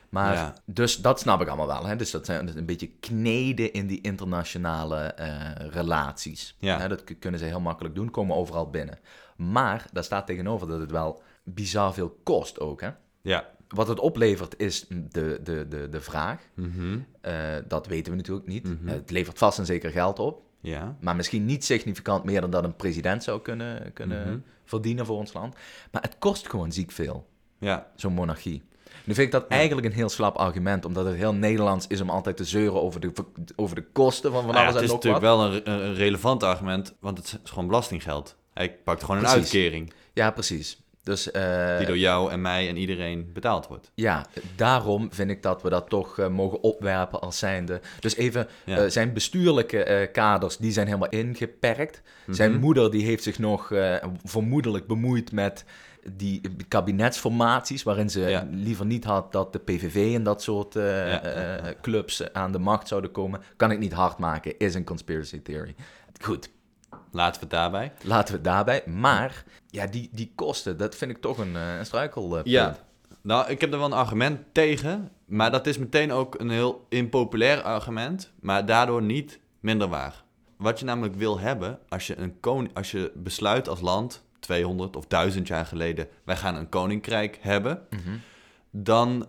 [0.09, 0.55] Maar, Ja.
[0.64, 1.87] dus dat snap ik allemaal wel.
[1.87, 1.97] Hè?
[1.97, 6.57] Dus dat zijn een beetje kneden in die internationale eh, relaties.
[6.59, 6.79] Ja.
[6.79, 8.99] Hè, dat kunnen ze heel makkelijk doen, komen overal binnen.
[9.37, 12.81] Maar daar staat tegenover dat het wel bizar veel kost ook.
[12.81, 12.90] Hè?
[13.23, 13.49] Ja.
[13.69, 16.40] Wat het oplevert is de, de, de, de vraag.
[16.55, 16.99] Mhm.
[17.21, 17.35] Eh,
[17.69, 18.64] dat weten we natuurlijk niet.
[18.81, 18.88] Mhm.
[18.88, 20.42] Het levert vast en zeker geld op.
[20.61, 20.97] Ja.
[21.01, 24.38] Maar misschien niet significant meer dan dat een president zou kunnen, kunnen Mhm.
[24.64, 25.55] verdienen voor ons land.
[25.92, 27.27] Maar het kost gewoon ziek veel,
[27.59, 27.90] Ja.
[27.97, 28.62] zo'n monarchie.
[29.05, 32.11] Nu vind ik dat eigenlijk een heel slap argument, omdat het heel Nederlands is om
[32.11, 33.12] altijd te zeuren over de,
[33.57, 35.22] over de kosten van van Nou ja, alles het is en nog wat.
[35.22, 38.37] natuurlijk wel een, een relevant argument, want het is gewoon belastinggeld.
[38.55, 40.81] Hij pakt gewoon een uitkering Ja, precies.
[41.03, 43.90] Dus eh, die door jou en mij en iedereen betaald wordt.
[43.94, 47.81] ja, daarom vind ik dat we dat toch eh, mogen opwerpen als zijnde.
[48.01, 48.77] Dus even, Ja.
[48.85, 52.03] eh, zijn bestuurlijke kaders, die zijn helemaal ingeperkt.
[52.31, 52.61] Zijn Mhm.
[52.61, 53.72] moeder, die heeft zich nog
[54.25, 55.64] vermoedelijk bemoeid met
[56.12, 58.47] die kabinetsformaties, waarin ze Ja.
[58.51, 62.59] liever niet had dat de PVV en dat soort eh, Ja, eh, clubs aan de
[62.59, 63.40] macht zouden komen.
[63.57, 65.75] Kan ik niet hard maken, is een conspiracy theory.
[66.21, 66.49] Goed,
[67.11, 67.92] Laten we het daarbij.
[68.03, 68.83] laten we het daarbij.
[68.87, 72.47] Maar ja, die, die kosten, dat vind ik toch een, eh, een struikelpunt.
[72.49, 72.77] Ja.
[73.23, 76.87] Nou, ik heb er wel een argument tegen, maar dat is meteen ook een heel
[76.88, 80.25] impopulair argument, maar daardoor niet minder waar.
[80.57, 84.97] Wat je namelijk wil hebben, als je, een koning, als je besluit als land, 200
[84.97, 88.17] of 1000 jaar geleden, wij gaan een koninkrijk hebben, Mhm.
[88.71, 89.27] dan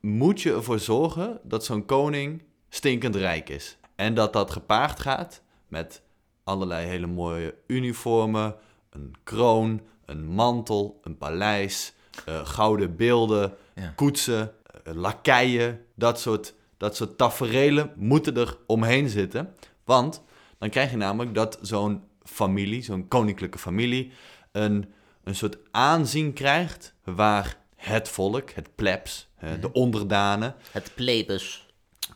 [0.00, 3.76] moet je ervoor zorgen dat zo'n koning stinkend rijk is.
[3.96, 6.02] En dat dat gepaard gaat met
[6.44, 8.54] allerlei hele mooie uniformen,
[8.90, 11.92] een kroon, een mantel, een paleis,
[12.26, 13.92] eh, gouden beelden, Ja.
[13.96, 14.52] koetsen,
[14.84, 19.54] lakeien, dat soort, dat soort taferelen moeten er omheen zitten.
[19.84, 20.22] Want
[20.58, 24.12] dan krijg je namelijk dat zo'n familie, zo'n koninklijke familie,
[24.52, 24.92] een,
[25.24, 29.28] een soort aanzien krijgt waar het volk, het plebs,
[29.60, 31.66] de onderdanen, Het plebes.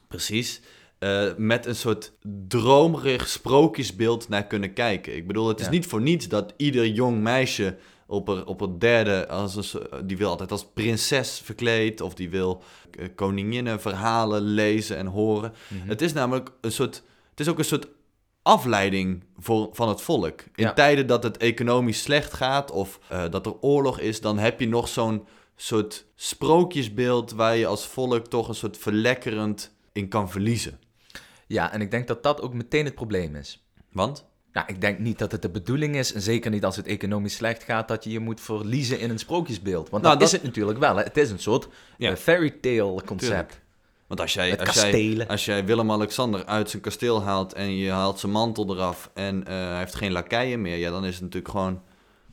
[0.09, 0.61] Precies.
[0.99, 2.13] eh, met een soort
[2.49, 5.17] dromerig sprookjesbeeld naar kunnen kijken.
[5.17, 5.71] Ik bedoel, het is Ja.
[5.73, 10.29] niet voor niets dat ieder jong meisje op het op derde, als een, die wil
[10.29, 12.63] altijd als prinses verkleed, of die wil
[12.99, 15.53] eh, koninginnenverhalen lezen en horen.
[15.69, 15.89] Mhm.
[15.89, 17.87] Het is namelijk een soort, het is ook een soort
[18.47, 20.41] afleiding voor, van het volk.
[20.55, 20.73] In Ja.
[20.73, 24.69] tijden dat het economisch slecht gaat of eh, dat er oorlog is, dan heb je
[24.69, 30.79] nog zo'n soort sprookjesbeeld waar je als volk toch een soort verlekkerend in kan verliezen.
[31.47, 33.67] Ja, en ik denk dat dat ook meteen het probleem is.
[33.93, 34.25] Want?
[34.53, 37.35] Nou, ik denk niet dat het de bedoeling is, en zeker niet als het economisch
[37.35, 39.89] slecht gaat, dat je je moet verliezen in een sprookjesbeeld.
[39.91, 40.97] Want Nou, dat, is dat- het natuurlijk wel.
[40.97, 41.03] Hè.
[41.03, 42.11] Het is een soort Ja.
[42.11, 43.19] eh, fairy tale concept.
[43.21, 43.65] Tuurlijk.
[44.07, 48.19] Want als jij, als, jij, als jij Willem-Alexander uit zijn kasteel haalt en je haalt
[48.19, 51.51] zijn mantel eraf en eh, hij heeft geen lakeien meer, ja, dan is het natuurlijk
[51.53, 51.83] gewoon,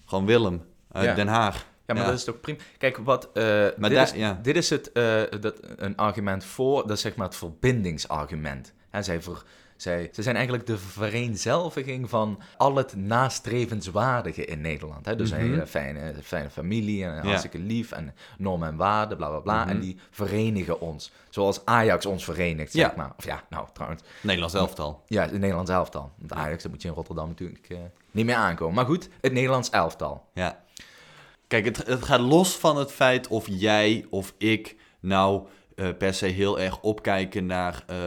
[0.06, 1.14] gewoon Willem uit Ja.
[1.14, 1.56] Den Haag.
[1.86, 2.10] Ja, maar Ja.
[2.10, 2.58] dat is toch prima.
[2.78, 3.44] Kijk, wat, eh,
[3.78, 4.40] Maar dit, is, ja.
[4.42, 8.74] dit is het, eh, dat, een argument voor, dat is zeg maar het verbindingsargument.
[8.90, 9.44] Hè, zij, ver,
[9.84, 15.06] zij, ze zijn eigenlijk de vereenzelviging van al het nastrevenswaardige in Nederland.
[15.06, 15.16] Hè?
[15.16, 15.50] Dus een Mhm.
[15.50, 17.22] hele fijne, fijne familie en Ja.
[17.22, 19.60] hartstikke lief en normen en waarden, bla bla bla.
[19.62, 19.70] Mhm.
[19.70, 21.12] En die verenigen ons.
[21.30, 22.94] Zoals Ajax ons verenigt, zeg Ja.
[22.98, 23.14] maar.
[23.18, 24.02] Of ja, nou trouwens.
[24.22, 25.04] Nederlands elftal.
[25.08, 26.12] Ja, het Nederlands elftal.
[26.18, 27.78] Want Ajax, dat moet je in Rotterdam natuurlijk eh,
[28.12, 28.76] niet meer aankomen.
[28.76, 30.26] Maar goed, het Nederlands elftal.
[30.34, 30.62] Ja.
[31.48, 36.14] Kijk, het, het gaat los van het feit of jij of ik nou eh, per
[36.14, 37.98] se heel erg opkijken naar eh,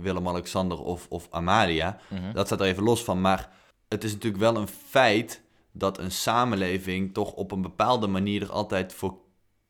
[0.00, 1.98] Willem-Alexander of, of Amalia.
[2.08, 2.32] Mhm.
[2.32, 3.20] Dat staat er even los van.
[3.20, 3.50] Maar
[3.88, 8.52] het is natuurlijk wel een feit dat een samenleving toch op een bepaalde manier er
[8.52, 9.16] altijd voor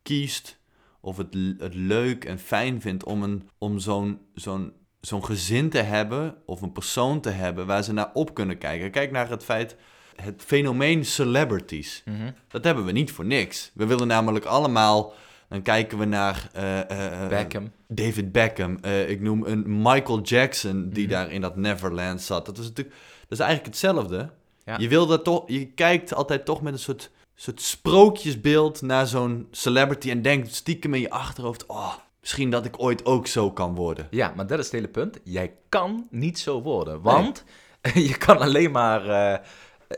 [0.02, 0.61] kiest.
[1.00, 5.78] Of het, het leuk en fijn vindt om, een, om zo'n, zo'n, zo'n gezin te
[5.78, 6.37] hebben.
[6.46, 8.90] Of een persoon te hebben waar ze naar op kunnen kijken.
[8.90, 9.76] Kijk naar het feit,
[10.16, 12.02] het fenomeen celebrities.
[12.05, 12.31] Mhm.
[12.48, 13.70] Dat hebben we niet voor niks.
[13.74, 15.12] We willen namelijk allemaal
[15.52, 17.70] Dan kijken we naar eh, eh, eh, Beckham.
[17.88, 18.78] David Beckham.
[19.06, 21.12] Ik noem een Michael Jackson die Mhm.
[21.12, 22.46] daar in dat Neverland zat.
[22.46, 24.30] Dat is natuurlijk dat is eigenlijk hetzelfde.
[24.64, 24.76] Ja.
[24.78, 29.46] Je wil dat toch, je kijkt altijd toch met een soort, soort sprookjesbeeld naar zo'n
[29.50, 33.74] celebrity en denkt stiekem in je achterhoofd, oh, misschien dat ik ooit ook zo kan
[33.74, 34.06] worden.
[34.10, 35.18] Ja, maar dat is het hele punt.
[35.24, 37.00] Jij kan niet zo worden.
[37.02, 37.44] Want
[37.94, 39.02] je kan alleen maar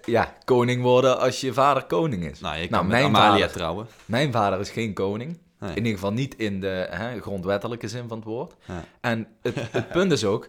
[0.05, 2.41] ja, koning worden als je vader koning is.
[2.41, 3.87] Nou, je kan Nou, met mijn Amalia vader- trouwen.
[4.05, 5.39] Mijn vader is geen koning.
[5.65, 5.71] Nee.
[5.77, 8.55] In ieder geval niet in de hè, grondwettelijke zin van het woord.
[9.01, 10.49] En het, het punt is ook,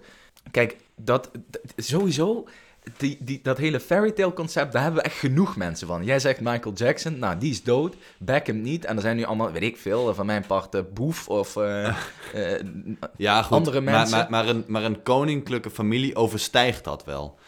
[0.51, 2.47] kijk, dat, dat- sowieso,
[2.97, 6.03] die, die, dat hele fairy tale concept, daar hebben we echt genoeg mensen van.
[6.03, 8.85] Jij zegt Michael Jackson, nou die is dood, Beckham niet.
[8.85, 11.87] En er zijn nu allemaal, weet ik veel, van mijn part eh, Boef of eh,
[12.33, 12.59] eh,
[13.17, 13.57] Ja, goed.
[13.57, 14.17] Andere mensen.
[14.17, 17.39] Maar, maar, een, maar een koninklijke familie overstijgt dat wel.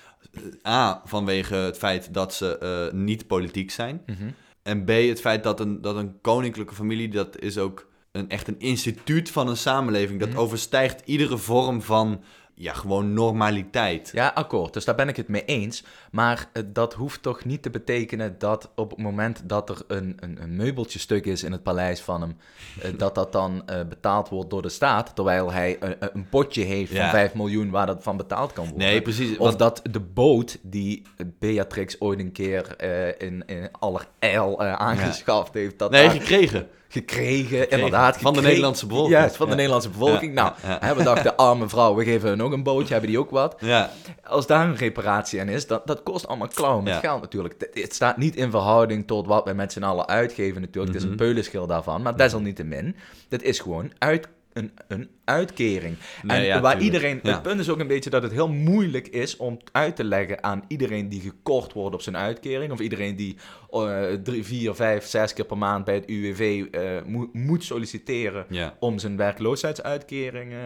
[0.68, 4.02] A, vanwege het feit dat ze niet politiek zijn.
[4.06, 4.28] mhm.
[4.68, 8.48] En B, het feit dat een, dat een koninklijke familie, dat is ook een, echt
[8.48, 10.20] een instituut van een samenleving.
[10.20, 10.38] Dat Mhm.
[10.38, 12.22] overstijgt iedere vorm van,
[12.60, 14.10] ja, gewoon normaliteit.
[14.14, 14.74] Ja, akkoord.
[14.74, 15.84] Dus daar ben ik het mee eens.
[16.12, 20.18] Maar eh, dat hoeft toch niet te betekenen dat op het moment dat er een,
[20.20, 22.38] een, een meubeltje stuk is in het paleis van hem,
[22.82, 26.64] eh, dat dat dan eh, betaald wordt door de staat, terwijl hij een, een potje
[26.64, 27.02] heeft Ja.
[27.02, 28.88] van 5 miljoen waar dat van betaald kan worden.
[28.88, 29.32] Nee, precies.
[29.32, 31.02] Of want- dat de boot die
[31.40, 32.82] Beatrix ooit een keer
[33.22, 36.68] in, in allerijl aangeschaft heeft, dat nee, gekregen.
[36.88, 38.18] gekregen, inderdaad.
[38.18, 38.42] Van de.
[38.42, 39.16] Nederlandse bevolking.
[39.16, 39.56] Juist, van de.
[39.56, 40.34] Nederlandse bevolking.
[40.34, 40.54] Nou,
[40.98, 43.56] we dachten, arme vrouw, we geven hun ook een bootje, hebben die ook wat.
[43.66, 43.92] Ja,
[44.24, 47.00] Als daar een reparatie aan is, dat, dat kost allemaal klauw met Ja.
[47.00, 47.56] geld natuurlijk.
[47.74, 50.94] Het- staat niet in verhouding tot wat wij met z'n allen uitgeven natuurlijk.
[50.94, 51.26] Het is een Mhm.
[51.26, 52.02] peulenschil daarvan.
[52.02, 52.96] Maar desalniettemin,
[53.28, 55.96] dit is gewoon uit, een, een uitkering.
[56.24, 56.94] Nee, en ja, waar tuurlijk.
[56.94, 57.20] iedereen...
[57.24, 57.32] Ja.
[57.34, 60.44] Het punt is ook een beetje dat het heel moeilijk is om uit te leggen
[60.44, 62.72] aan iedereen die gekort wordt op zijn uitkering.
[62.72, 63.38] Of iedereen die
[63.72, 68.46] eh, drie, vier, vijf, zes keer per maand bij het UWV eh, moet- moet solliciteren
[68.50, 68.76] ja.
[68.80, 70.60] om zijn werkloosheidsuitkering eh,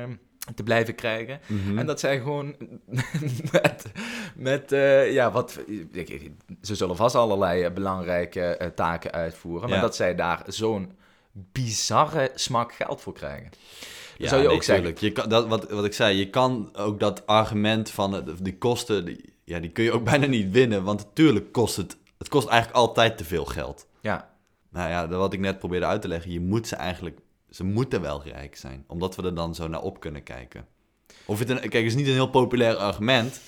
[0.55, 1.39] te blijven krijgen.
[1.47, 1.77] Mhm.
[1.77, 2.55] En dat zij gewoon
[3.51, 3.91] met,
[4.35, 5.59] met eh, ja, wat,
[6.61, 9.83] ze zullen vast allerlei eh, belangrijke eh, taken uitvoeren, maar Ja.
[9.83, 10.91] dat zij daar zo'n
[11.31, 13.49] bizarre smak geld voor krijgen.
[14.17, 14.85] Ja, zou je nee, ook zeggen.
[14.95, 15.01] tuurlijk.
[15.15, 19.05] Je kan, dat, wat, wat ik zei, je kan ook dat argument van die kosten,
[19.05, 20.83] die, ja, die kun je ook bijna niet winnen.
[20.83, 23.87] Want natuurlijk kost het, het kost eigenlijk altijd te veel geld.
[24.01, 24.29] Ja,
[24.69, 27.19] Nou ja, wat ik net probeerde uit te leggen, je moet ze eigenlijk,
[27.51, 28.83] ze moeten wel rijk zijn.
[28.87, 30.65] Omdat we er dan zo naar op kunnen kijken.
[31.25, 33.41] Of het een, kijk, het is niet een heel populair argument,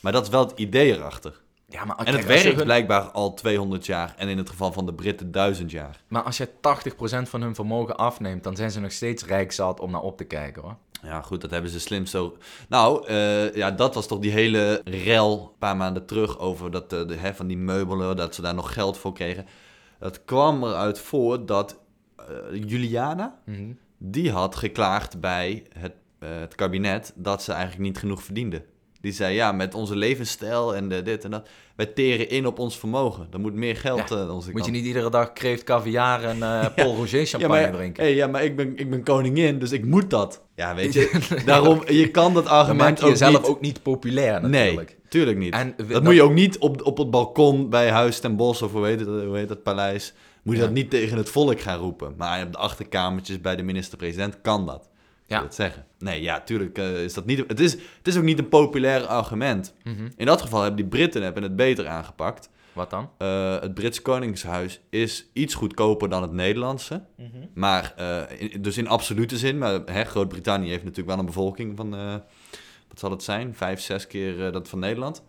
[0.00, 1.40] maar dat is wel het idee erachter.
[1.68, 4.86] ja maar, En het werkt hun- blijkbaar al 200 jaar en in het geval van
[4.86, 6.00] de Britten 1000 jaar.
[6.08, 9.80] maar als je 80% van hun vermogen afneemt, dan zijn ze nog steeds rijk zat
[9.80, 10.76] om naar op te kijken hoor.
[11.02, 12.36] Ja, goed, dat hebben ze slim zo.
[12.68, 16.92] Nou, eh, ja, dat was toch die hele rel een paar maanden terug over dat,
[16.92, 19.46] eh, de, hè, van die meubelen, dat ze daar nog geld voor kregen.
[19.98, 21.78] Dat kwam eruit voort dat
[22.18, 23.72] eh, Juliana, Mhm.
[23.98, 28.62] die had geklaagd bij het, eh, het kabinet dat ze eigenlijk niet genoeg verdiende.
[29.00, 32.58] Die zei, ja, met onze levensstijl en de, dit en dat, wij teren in op
[32.58, 33.26] ons vermogen.
[33.32, 36.22] Er moet meer geld Ja, eh, aan onze Moet je niet iedere dag kreeft caviar
[36.24, 38.02] en eh Paul Roger ja, champagne maar, drinken?
[38.02, 40.42] hey, ja, maar ik ben, ik ben koningin, dus ik moet dat.
[40.54, 43.46] Ja, weet je, daarom, je kan dat argument maak je ook jezelf niet...
[43.46, 44.88] ook niet populair natuurlijk.
[44.88, 45.52] Nee, tuurlijk niet.
[45.54, 48.62] En dat, dat- moet je ook niet op, op het balkon bij Huis ten Bos
[48.62, 50.14] of hoe heet het, hoe heet het paleis.
[50.42, 50.66] Moet je Ja.
[50.66, 52.14] dat niet tegen het volk gaan roepen.
[52.16, 54.88] Maar op de achterkamertjes bij de minister-president kan dat.
[55.26, 55.40] Ja.
[55.40, 55.86] Dat zeggen.
[55.98, 57.38] Nee, ja, tuurlijk eh, is dat niet...
[57.46, 59.74] Het is, het is ook niet een populair argument.
[59.84, 60.08] Mhm.
[60.16, 62.50] In dat geval hebben die Britten hebben het beter aangepakt.
[62.72, 63.10] Wat dan?
[63.18, 67.02] Eh, het Brits Koningshuis is iets goedkoper dan het Nederlandse.
[67.54, 68.22] Maar, eh,
[68.52, 69.58] in- dus in absolute zin.
[69.58, 71.90] Maar Groot-Brittannië heeft natuurlijk wel een bevolking van,
[72.88, 73.54] wat zal het zijn?
[73.54, 75.22] Vijf, zes keer dat van Nederland.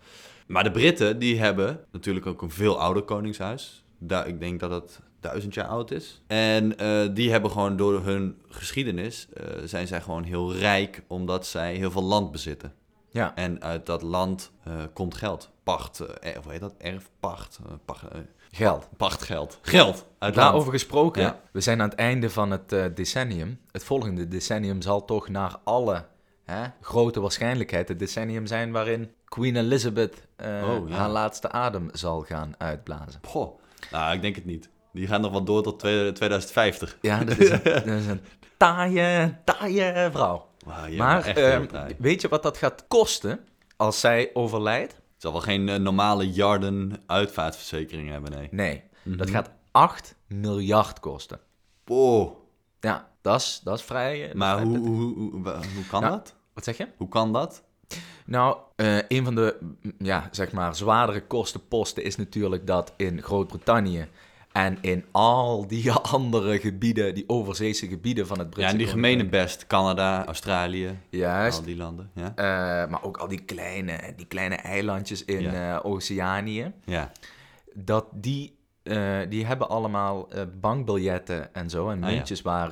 [0.48, 3.84] Maar de Britten, die hebben natuurlijk ook een veel ouder koningshuis.
[4.26, 6.22] Ik denk dat het duizend jaar oud is.
[6.28, 11.46] En eh, die hebben gewoon door hun geschiedenis, eh, zijn zij gewoon heel rijk, omdat
[11.48, 12.74] zij heel veel land bezitten.
[13.10, 13.36] Ja.
[13.36, 15.50] En uit dat land eh, komt geld.
[15.64, 16.02] Pacht,
[16.38, 16.74] of hoe heet dat?
[16.78, 17.60] Erfpacht.
[17.66, 18.04] eh, pacht,
[18.52, 18.90] Geld.
[18.98, 19.60] pachtgeld.
[19.62, 21.40] Geld uit Daarover gesproken, Ja.
[21.52, 23.60] we zijn aan het einde van het decennium.
[23.72, 26.06] Het volgende decennium zal toch naar alle
[26.44, 30.96] hè, grote waarschijnlijkheid het decennium zijn waarin Queen Elizabeth Oh, ja.
[30.96, 33.20] haar laatste adem zal gaan uitblazen.
[33.28, 33.59] Goh.
[33.92, 34.70] Nou, ik denk het niet.
[34.94, 36.98] Die gaan nog wel door tot twee- 2050.
[37.02, 38.22] Ja, dat is een, dat is een
[38.58, 40.48] taaie, taaie vrouw.
[40.98, 43.39] Maar ehm, weet je wat dat gaat kosten
[43.78, 44.92] als zij overlijdt?
[44.94, 48.48] Het zal wel geen eh, normale Jarden uitvaartverzekering hebben, nee.
[48.52, 49.18] Nee, Mhm.
[49.18, 51.39] dat gaat 8 miljard kosten.
[51.88, 52.32] Oh,
[52.80, 54.20] Ja, dat is, dat is vrij...
[54.20, 56.36] is maar vrij hoe, hoe, hoe, wa- hoe kan Nou, dat?
[56.54, 56.88] Wat zeg je?
[56.98, 57.63] Hoe kan dat?
[58.30, 59.58] Nou, eh, een van de
[59.98, 64.08] ja, zeg maar, zwaardere kostenposten is natuurlijk dat in Groot-Brittannië
[64.52, 68.88] En in al die andere gebieden, die overzeese gebieden van het Ja, Britse en die
[68.88, 69.68] gemene best.
[69.68, 71.60] Canada, Australië, Juist.
[71.60, 72.12] al die landen.
[72.13, 75.78] Ja, Eh, maar ook al die kleine, die kleine eilandjes in Ja.
[75.78, 76.72] eh, Oceanië.
[76.86, 77.12] ja.
[77.74, 78.58] Dat die,
[79.30, 80.28] die hebben allemaal
[80.60, 81.89] bankbiljetten en zo.
[81.89, 82.15] En Ah, ja.
[82.15, 82.72] muntjes waar,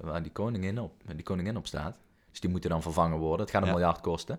[0.00, 1.96] waar die, koningin op, die koningin op staat.
[2.30, 3.40] Dus die moeten dan vervangen worden.
[3.40, 3.74] Het gaat een Ja.
[3.74, 4.38] miljard kosten.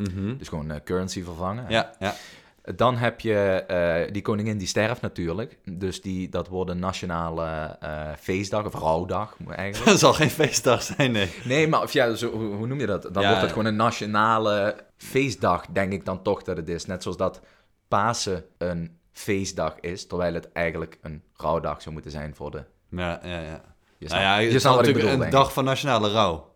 [0.00, 0.36] Mhm.
[0.36, 1.64] Dus gewoon eh, currency vervangen.
[1.68, 2.14] ja, ja.
[2.74, 5.58] Dan heb je eh, die koningin die sterft natuurlijk.
[5.64, 9.90] Dus die, dat wordt een nationale eh, feestdag of rouwdag eigenlijk.
[9.90, 11.30] Dat zal geen feestdag zijn, nee.
[11.44, 13.02] Nee, maar of ja, zo, hoe, hoe noem je dat?
[13.02, 16.86] Dan Ja, wordt het gewoon een nationale feestdag, denk ik dan toch dat het is.
[16.86, 17.40] Net zoals dat
[17.88, 22.64] Pasen een feestdag is, terwijl het eigenlijk een rouwdag zou moeten zijn voor de...
[22.90, 23.60] Ja, ja, ja.
[23.98, 26.49] Je Nou ja, je snapt natuurlijk bedoel, een dag van nationale rouw.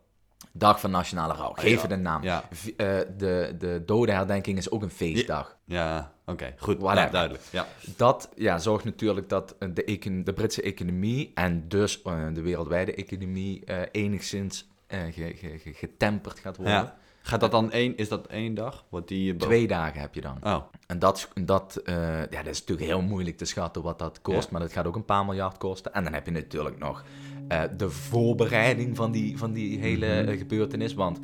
[0.56, 1.52] Dag van nationale rouw.
[1.52, 1.80] Geef ja.
[1.82, 2.22] het een naam.
[2.22, 2.44] Ja.
[2.50, 5.56] V- eh, de, de dodenherdenking is ook een feestdag.
[5.64, 6.54] Ja, oké.
[6.58, 7.42] Goed, nou, duidelijk.
[7.50, 7.66] Ja.
[7.96, 12.94] Dat ja, zorgt natuurlijk dat de, econ- de Britse economie en dus eh, de wereldwijde
[12.94, 16.74] economie eh, enigszins ge- ge- ge- getemperd gaat worden.
[16.74, 16.96] ja.
[17.26, 18.84] Gaat dat dan één, is dat één dag?
[18.88, 20.38] Wordt die boven- Twee dagen heb je dan.
[20.42, 24.42] Oh, En dat, dat, ja, dat is natuurlijk heel moeilijk te schatten wat dat kost,
[24.42, 24.48] Ja.
[24.50, 25.92] maar dat gaat ook een paar miljard kosten.
[25.94, 27.04] En dan heb je natuurlijk nog
[27.48, 30.28] eh, de voorbereiding van die, van die hele Mhm.
[30.28, 30.94] eh, gebeurtenis.
[30.94, 31.18] Want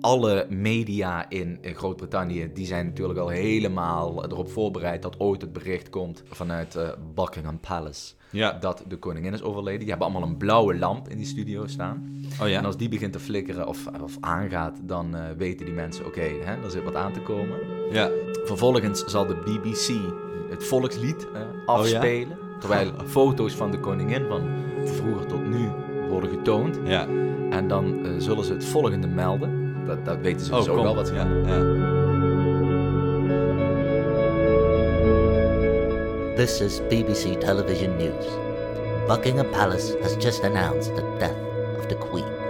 [0.00, 5.90] alle media in, Groot-Brittannië die zijn natuurlijk al helemaal erop voorbereid dat ooit het bericht
[5.90, 8.52] komt vanuit eh, Buckingham Palace ja.
[8.52, 9.80] dat de koningin is overleden.
[9.80, 12.20] Die hebben allemaal een blauwe lamp in die studio staan.
[12.40, 12.58] Oh ja.
[12.58, 16.62] En als die begint te flikkeren of, of aangaat, dan weten die mensen, oké, hè,
[16.64, 17.58] er zit wat aan te komen.
[17.92, 18.10] Ja.
[18.44, 20.00] Vervolgens zal de BBC
[20.50, 22.38] het volkslied eh, afspelen.
[22.60, 24.42] Terwijl foto's van de koningin van
[24.88, 25.70] vroeger tot nu
[26.08, 26.78] worden getoond.
[26.84, 27.06] Ja.
[27.50, 29.74] En dan eh, zullen ze het volgende melden.
[29.86, 31.20] Dat, dat weten ze dus ook wel wat ze ja.
[31.20, 31.46] gaan doen.
[31.46, 32.00] ja.
[36.36, 38.26] This is BBC Television News.
[39.06, 41.36] Buckingham Palace has just announced the death
[41.78, 42.41] of the Queen.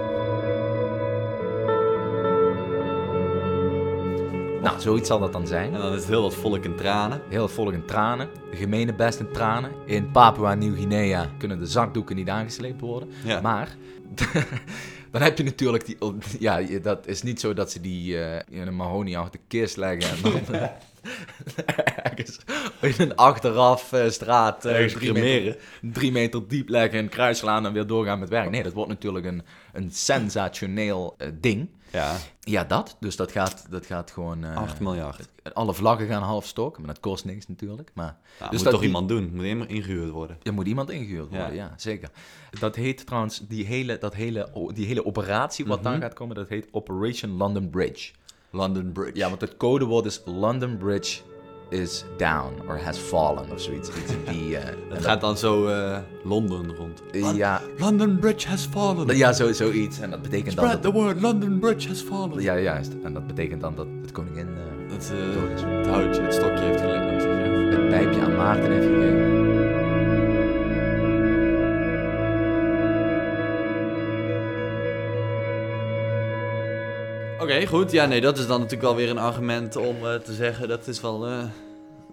[4.63, 5.75] Nou, zoiets zal dat dan zijn.
[5.75, 7.21] En dan is het heel wat volk in tranen.
[7.29, 8.29] Heel het volk in tranen.
[8.51, 9.73] Gemene best in tranen.
[9.87, 13.09] In Papua Nieuw-Guinea kunnen de zakdoeken niet aangesleept worden.
[13.25, 13.41] Ja.
[13.41, 13.77] Maar
[15.11, 15.97] dan heb je natuurlijk die...
[16.39, 20.43] Ja, dat is niet zo dat ze die eh, in een mahoniehouten kist leggen en
[20.45, 20.57] dan...
[22.03, 22.39] ergens
[22.81, 27.67] in een achteraf eh, straat Ergens drie, meter, drie meter diep leggen, een kruis slaan
[27.67, 28.51] en weer doorgaan met werk.
[28.51, 31.69] Nee, dat wordt natuurlijk een, een sensationeel ding.
[31.93, 32.17] Ja.
[32.41, 32.97] Ja, dat.
[33.01, 34.45] Dus dat gaat, dat gaat gewoon...
[34.45, 35.29] eh, 8 miljard.
[35.53, 37.91] alle vlaggen gaan half stok, maar dat kost niks natuurlijk.
[37.95, 39.31] Maar, Ja, dus moet dat toch die- iemand doen.
[39.35, 40.37] Moet iemand ingehuurd worden.
[40.43, 41.75] Er moet iemand ingehuurd worden, ja, Ja.
[41.77, 42.09] zeker.
[42.61, 46.49] Dat heet trouwens, die hele, dat hele, die hele operatie wat dan gaat komen, dat
[46.49, 48.13] heet Operation London Bridge.
[48.51, 49.17] London Bridge.
[49.19, 51.21] Ja, want het codewoord is London Bridge
[51.73, 53.89] is down, or has fallen, of zoiets.
[53.89, 54.57] Iets die,
[54.95, 57.03] Het gaat dan zo eh, Londen rond.
[57.37, 59.17] ja, London Bridge has fallen.
[59.17, 60.01] ja zo, zoiets.
[60.01, 60.65] En dat betekent dan...
[60.65, 61.21] Spread the word.
[61.21, 62.43] London Bridge has fallen.
[62.43, 62.93] ja, juist.
[63.05, 67.25] En dat betekent dan dat het koningin eh, eh, het houtje, het stokje heeft gelegd.
[67.75, 69.42] het pijpje aan Maarten heeft gegeven.
[77.43, 77.91] Oké, goed.
[77.91, 80.87] Ja, nee, dat is dan natuurlijk wel weer een argument om eh, te zeggen dat
[80.87, 81.45] is wel, eh,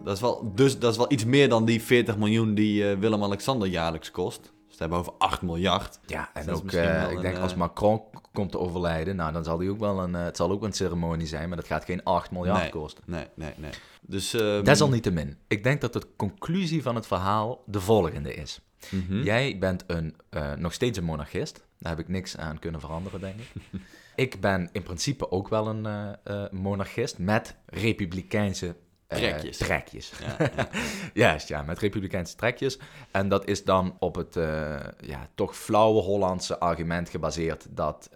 [0.03, 2.97] dat is wel, dus dat is wel iets meer dan die 40 miljoen die eh,
[2.97, 4.41] Willem-Alexander jaarlijks kost.
[4.41, 5.99] Dus we hebben over 8 miljard.
[6.05, 8.01] Ja, en is ook, ik een, denk als Macron
[8.33, 11.27] komt te overlijden, nou dan zal hij ook wel een, het zal ook een ceremonie
[11.27, 13.03] zijn, maar dat gaat geen 8 miljard nee, kosten.
[13.07, 13.71] Nee, nee, nee.
[14.01, 18.59] Dus, ehm, Desalniettemin, ik denk dat de conclusie van het verhaal de volgende is.
[18.89, 19.21] mhm.
[19.21, 20.15] Jij bent een,
[20.57, 23.51] nog steeds een monarchist, daar heb ik niks aan kunnen veranderen, denk ik.
[24.19, 28.75] ik ben in principe ook wel een eh, eh, monarchist met republikeinse
[29.07, 29.57] eh, Trekjes.
[29.57, 30.11] trekjes.
[30.19, 30.69] Ja, ja.
[31.23, 32.79] Juist, ja, met republikeinse trekjes.
[33.11, 34.33] En dat is dan op het
[34.99, 38.09] ja, toch flauwe Hollandse argument gebaseerd dat,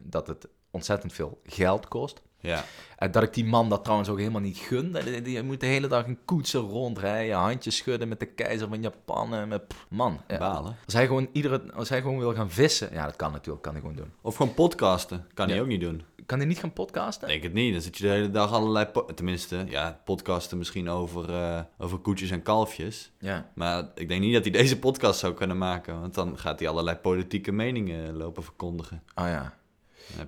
[0.00, 2.22] dat het ontzettend veel geld kost.
[2.40, 2.64] Ja.
[3.00, 4.92] En dat ik die man dat trouwens ook helemaal niet gun.
[5.04, 8.82] Die, die moet de hele dag in koetsen rondrijden, handjes schudden met de keizer van
[8.82, 9.34] Japan.
[9.34, 10.38] En met, pff, man, ja.
[10.38, 10.76] Balen.
[10.84, 13.72] als, hij gewoon iedere, als hij gewoon wil gaan vissen, ja, dat kan natuurlijk, kan
[13.72, 14.12] hij gewoon doen.
[14.20, 15.26] Of gewoon podcasten.
[15.34, 16.02] Kan hij ook niet doen.
[16.26, 17.28] Kan hij niet gaan podcasten?
[17.28, 17.72] Ik denk het niet.
[17.72, 18.86] Dan zit je de hele dag allerlei...
[19.14, 23.12] Tenminste, ja, podcasten misschien over, eh, over koetjes en kalfjes.
[23.18, 23.50] Ja.
[23.54, 26.00] Maar ik denk niet dat hij deze podcast zou kunnen maken.
[26.00, 29.02] Want dan gaat hij allerlei politieke meningen lopen verkondigen.
[29.14, 29.58] Oh ja.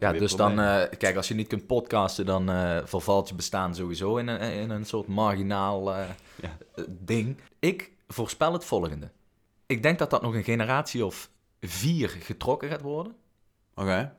[0.00, 3.74] Ja, dus dan, eh, kijk, als je niet kunt podcasten, dan eh, vervalt je bestaan
[3.74, 6.04] sowieso in een, in een soort marginaal eh,
[6.42, 6.56] Ja.
[6.88, 7.36] ding.
[7.58, 9.10] Ik voorspel het volgende.
[9.66, 11.30] Ik denk dat dat nog een generatie of
[11.60, 13.14] vier getrokken gaat worden.
[13.74, 14.12] Oké.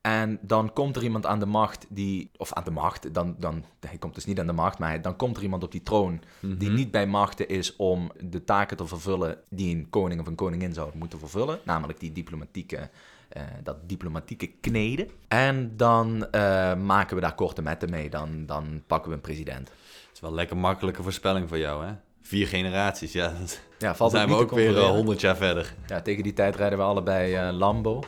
[0.00, 3.64] En dan komt er iemand aan de macht die, of aan de macht, dan, dan,
[3.80, 5.82] hij komt dus niet aan de macht, maar hij- dan komt er iemand op die
[5.82, 10.26] troon die niet bij machten is om de taken te vervullen die een koning of
[10.26, 11.58] een koningin zou moeten vervullen.
[11.64, 12.90] Namelijk die diplomatieke,
[13.32, 15.08] eh, dat diplomatieke kneden.
[15.28, 19.68] En dan eh, maken we daar korte metten mee, dan, dan pakken we een president.
[19.68, 21.92] Het is wel een lekker makkelijke voorspelling voor jou, hè?
[22.22, 23.26] Vier generaties, ja.
[23.26, 23.46] Dan
[23.78, 24.94] Ja, valt zijn we ook weer controleren.
[24.96, 25.74] honderd jaar verder.
[25.86, 28.02] Ja, tegen die tijd rijden we allebei eh, Lambo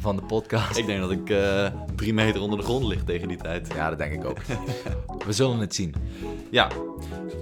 [0.00, 0.76] van de podcast.
[0.78, 1.66] Ik denk dat ik eh,
[1.96, 3.68] drie meter onder de grond lig tegen die tijd.
[3.74, 4.38] Ja, dat denk ik ook.
[5.26, 5.94] We zullen het zien.
[6.50, 6.68] Ja,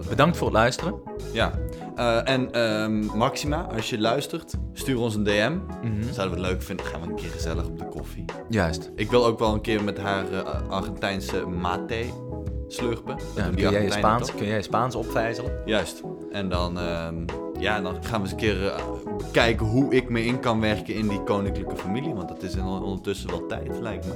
[0.08, 0.94] Bedankt voor het luisteren.
[1.32, 1.58] ja.
[1.96, 5.56] Eh, en ehm, Maxima, als je luistert, stuur ons een DM.
[6.10, 8.24] Zouden we het leuk vinden, gaan we een keer gezellig op de koffie.
[8.48, 8.90] Juist.
[8.94, 12.04] Ik wil ook wel een keer met haar eh, Argentijnse mate
[12.68, 13.16] slurpen.
[13.16, 15.52] Dat Ja, kun, jij Spaans, kun jij Spaans opvijzelen?
[15.64, 16.02] Juist.
[16.32, 17.24] En dan, ehm,
[17.58, 18.82] ja, dan gaan we eens een keer eh,
[19.32, 22.14] kijken hoe ik me in kan werken in die koninklijke familie.
[22.14, 24.12] Want dat is ondertussen wel tijd, lijkt me.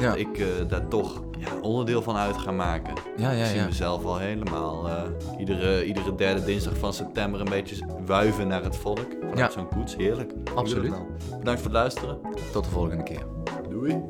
[0.00, 0.08] Ja.
[0.08, 2.92] Dat ik eh, daar toch ja, onderdeel van uit ga maken.
[3.16, 5.02] Ja, ja, ik zie mezelf al helemaal eh,
[5.38, 7.76] iedere, iedere derde dinsdag van september een beetje
[8.06, 9.06] wuiven naar het volk.
[9.20, 9.50] Vanuit Ja.
[9.50, 9.96] zo'n koets.
[9.96, 10.32] Heerlijk.
[10.54, 10.92] Absoluut.
[11.38, 12.18] Bedankt voor het luisteren.
[12.52, 13.22] Tot de volgende keer.
[13.68, 14.02] Doei.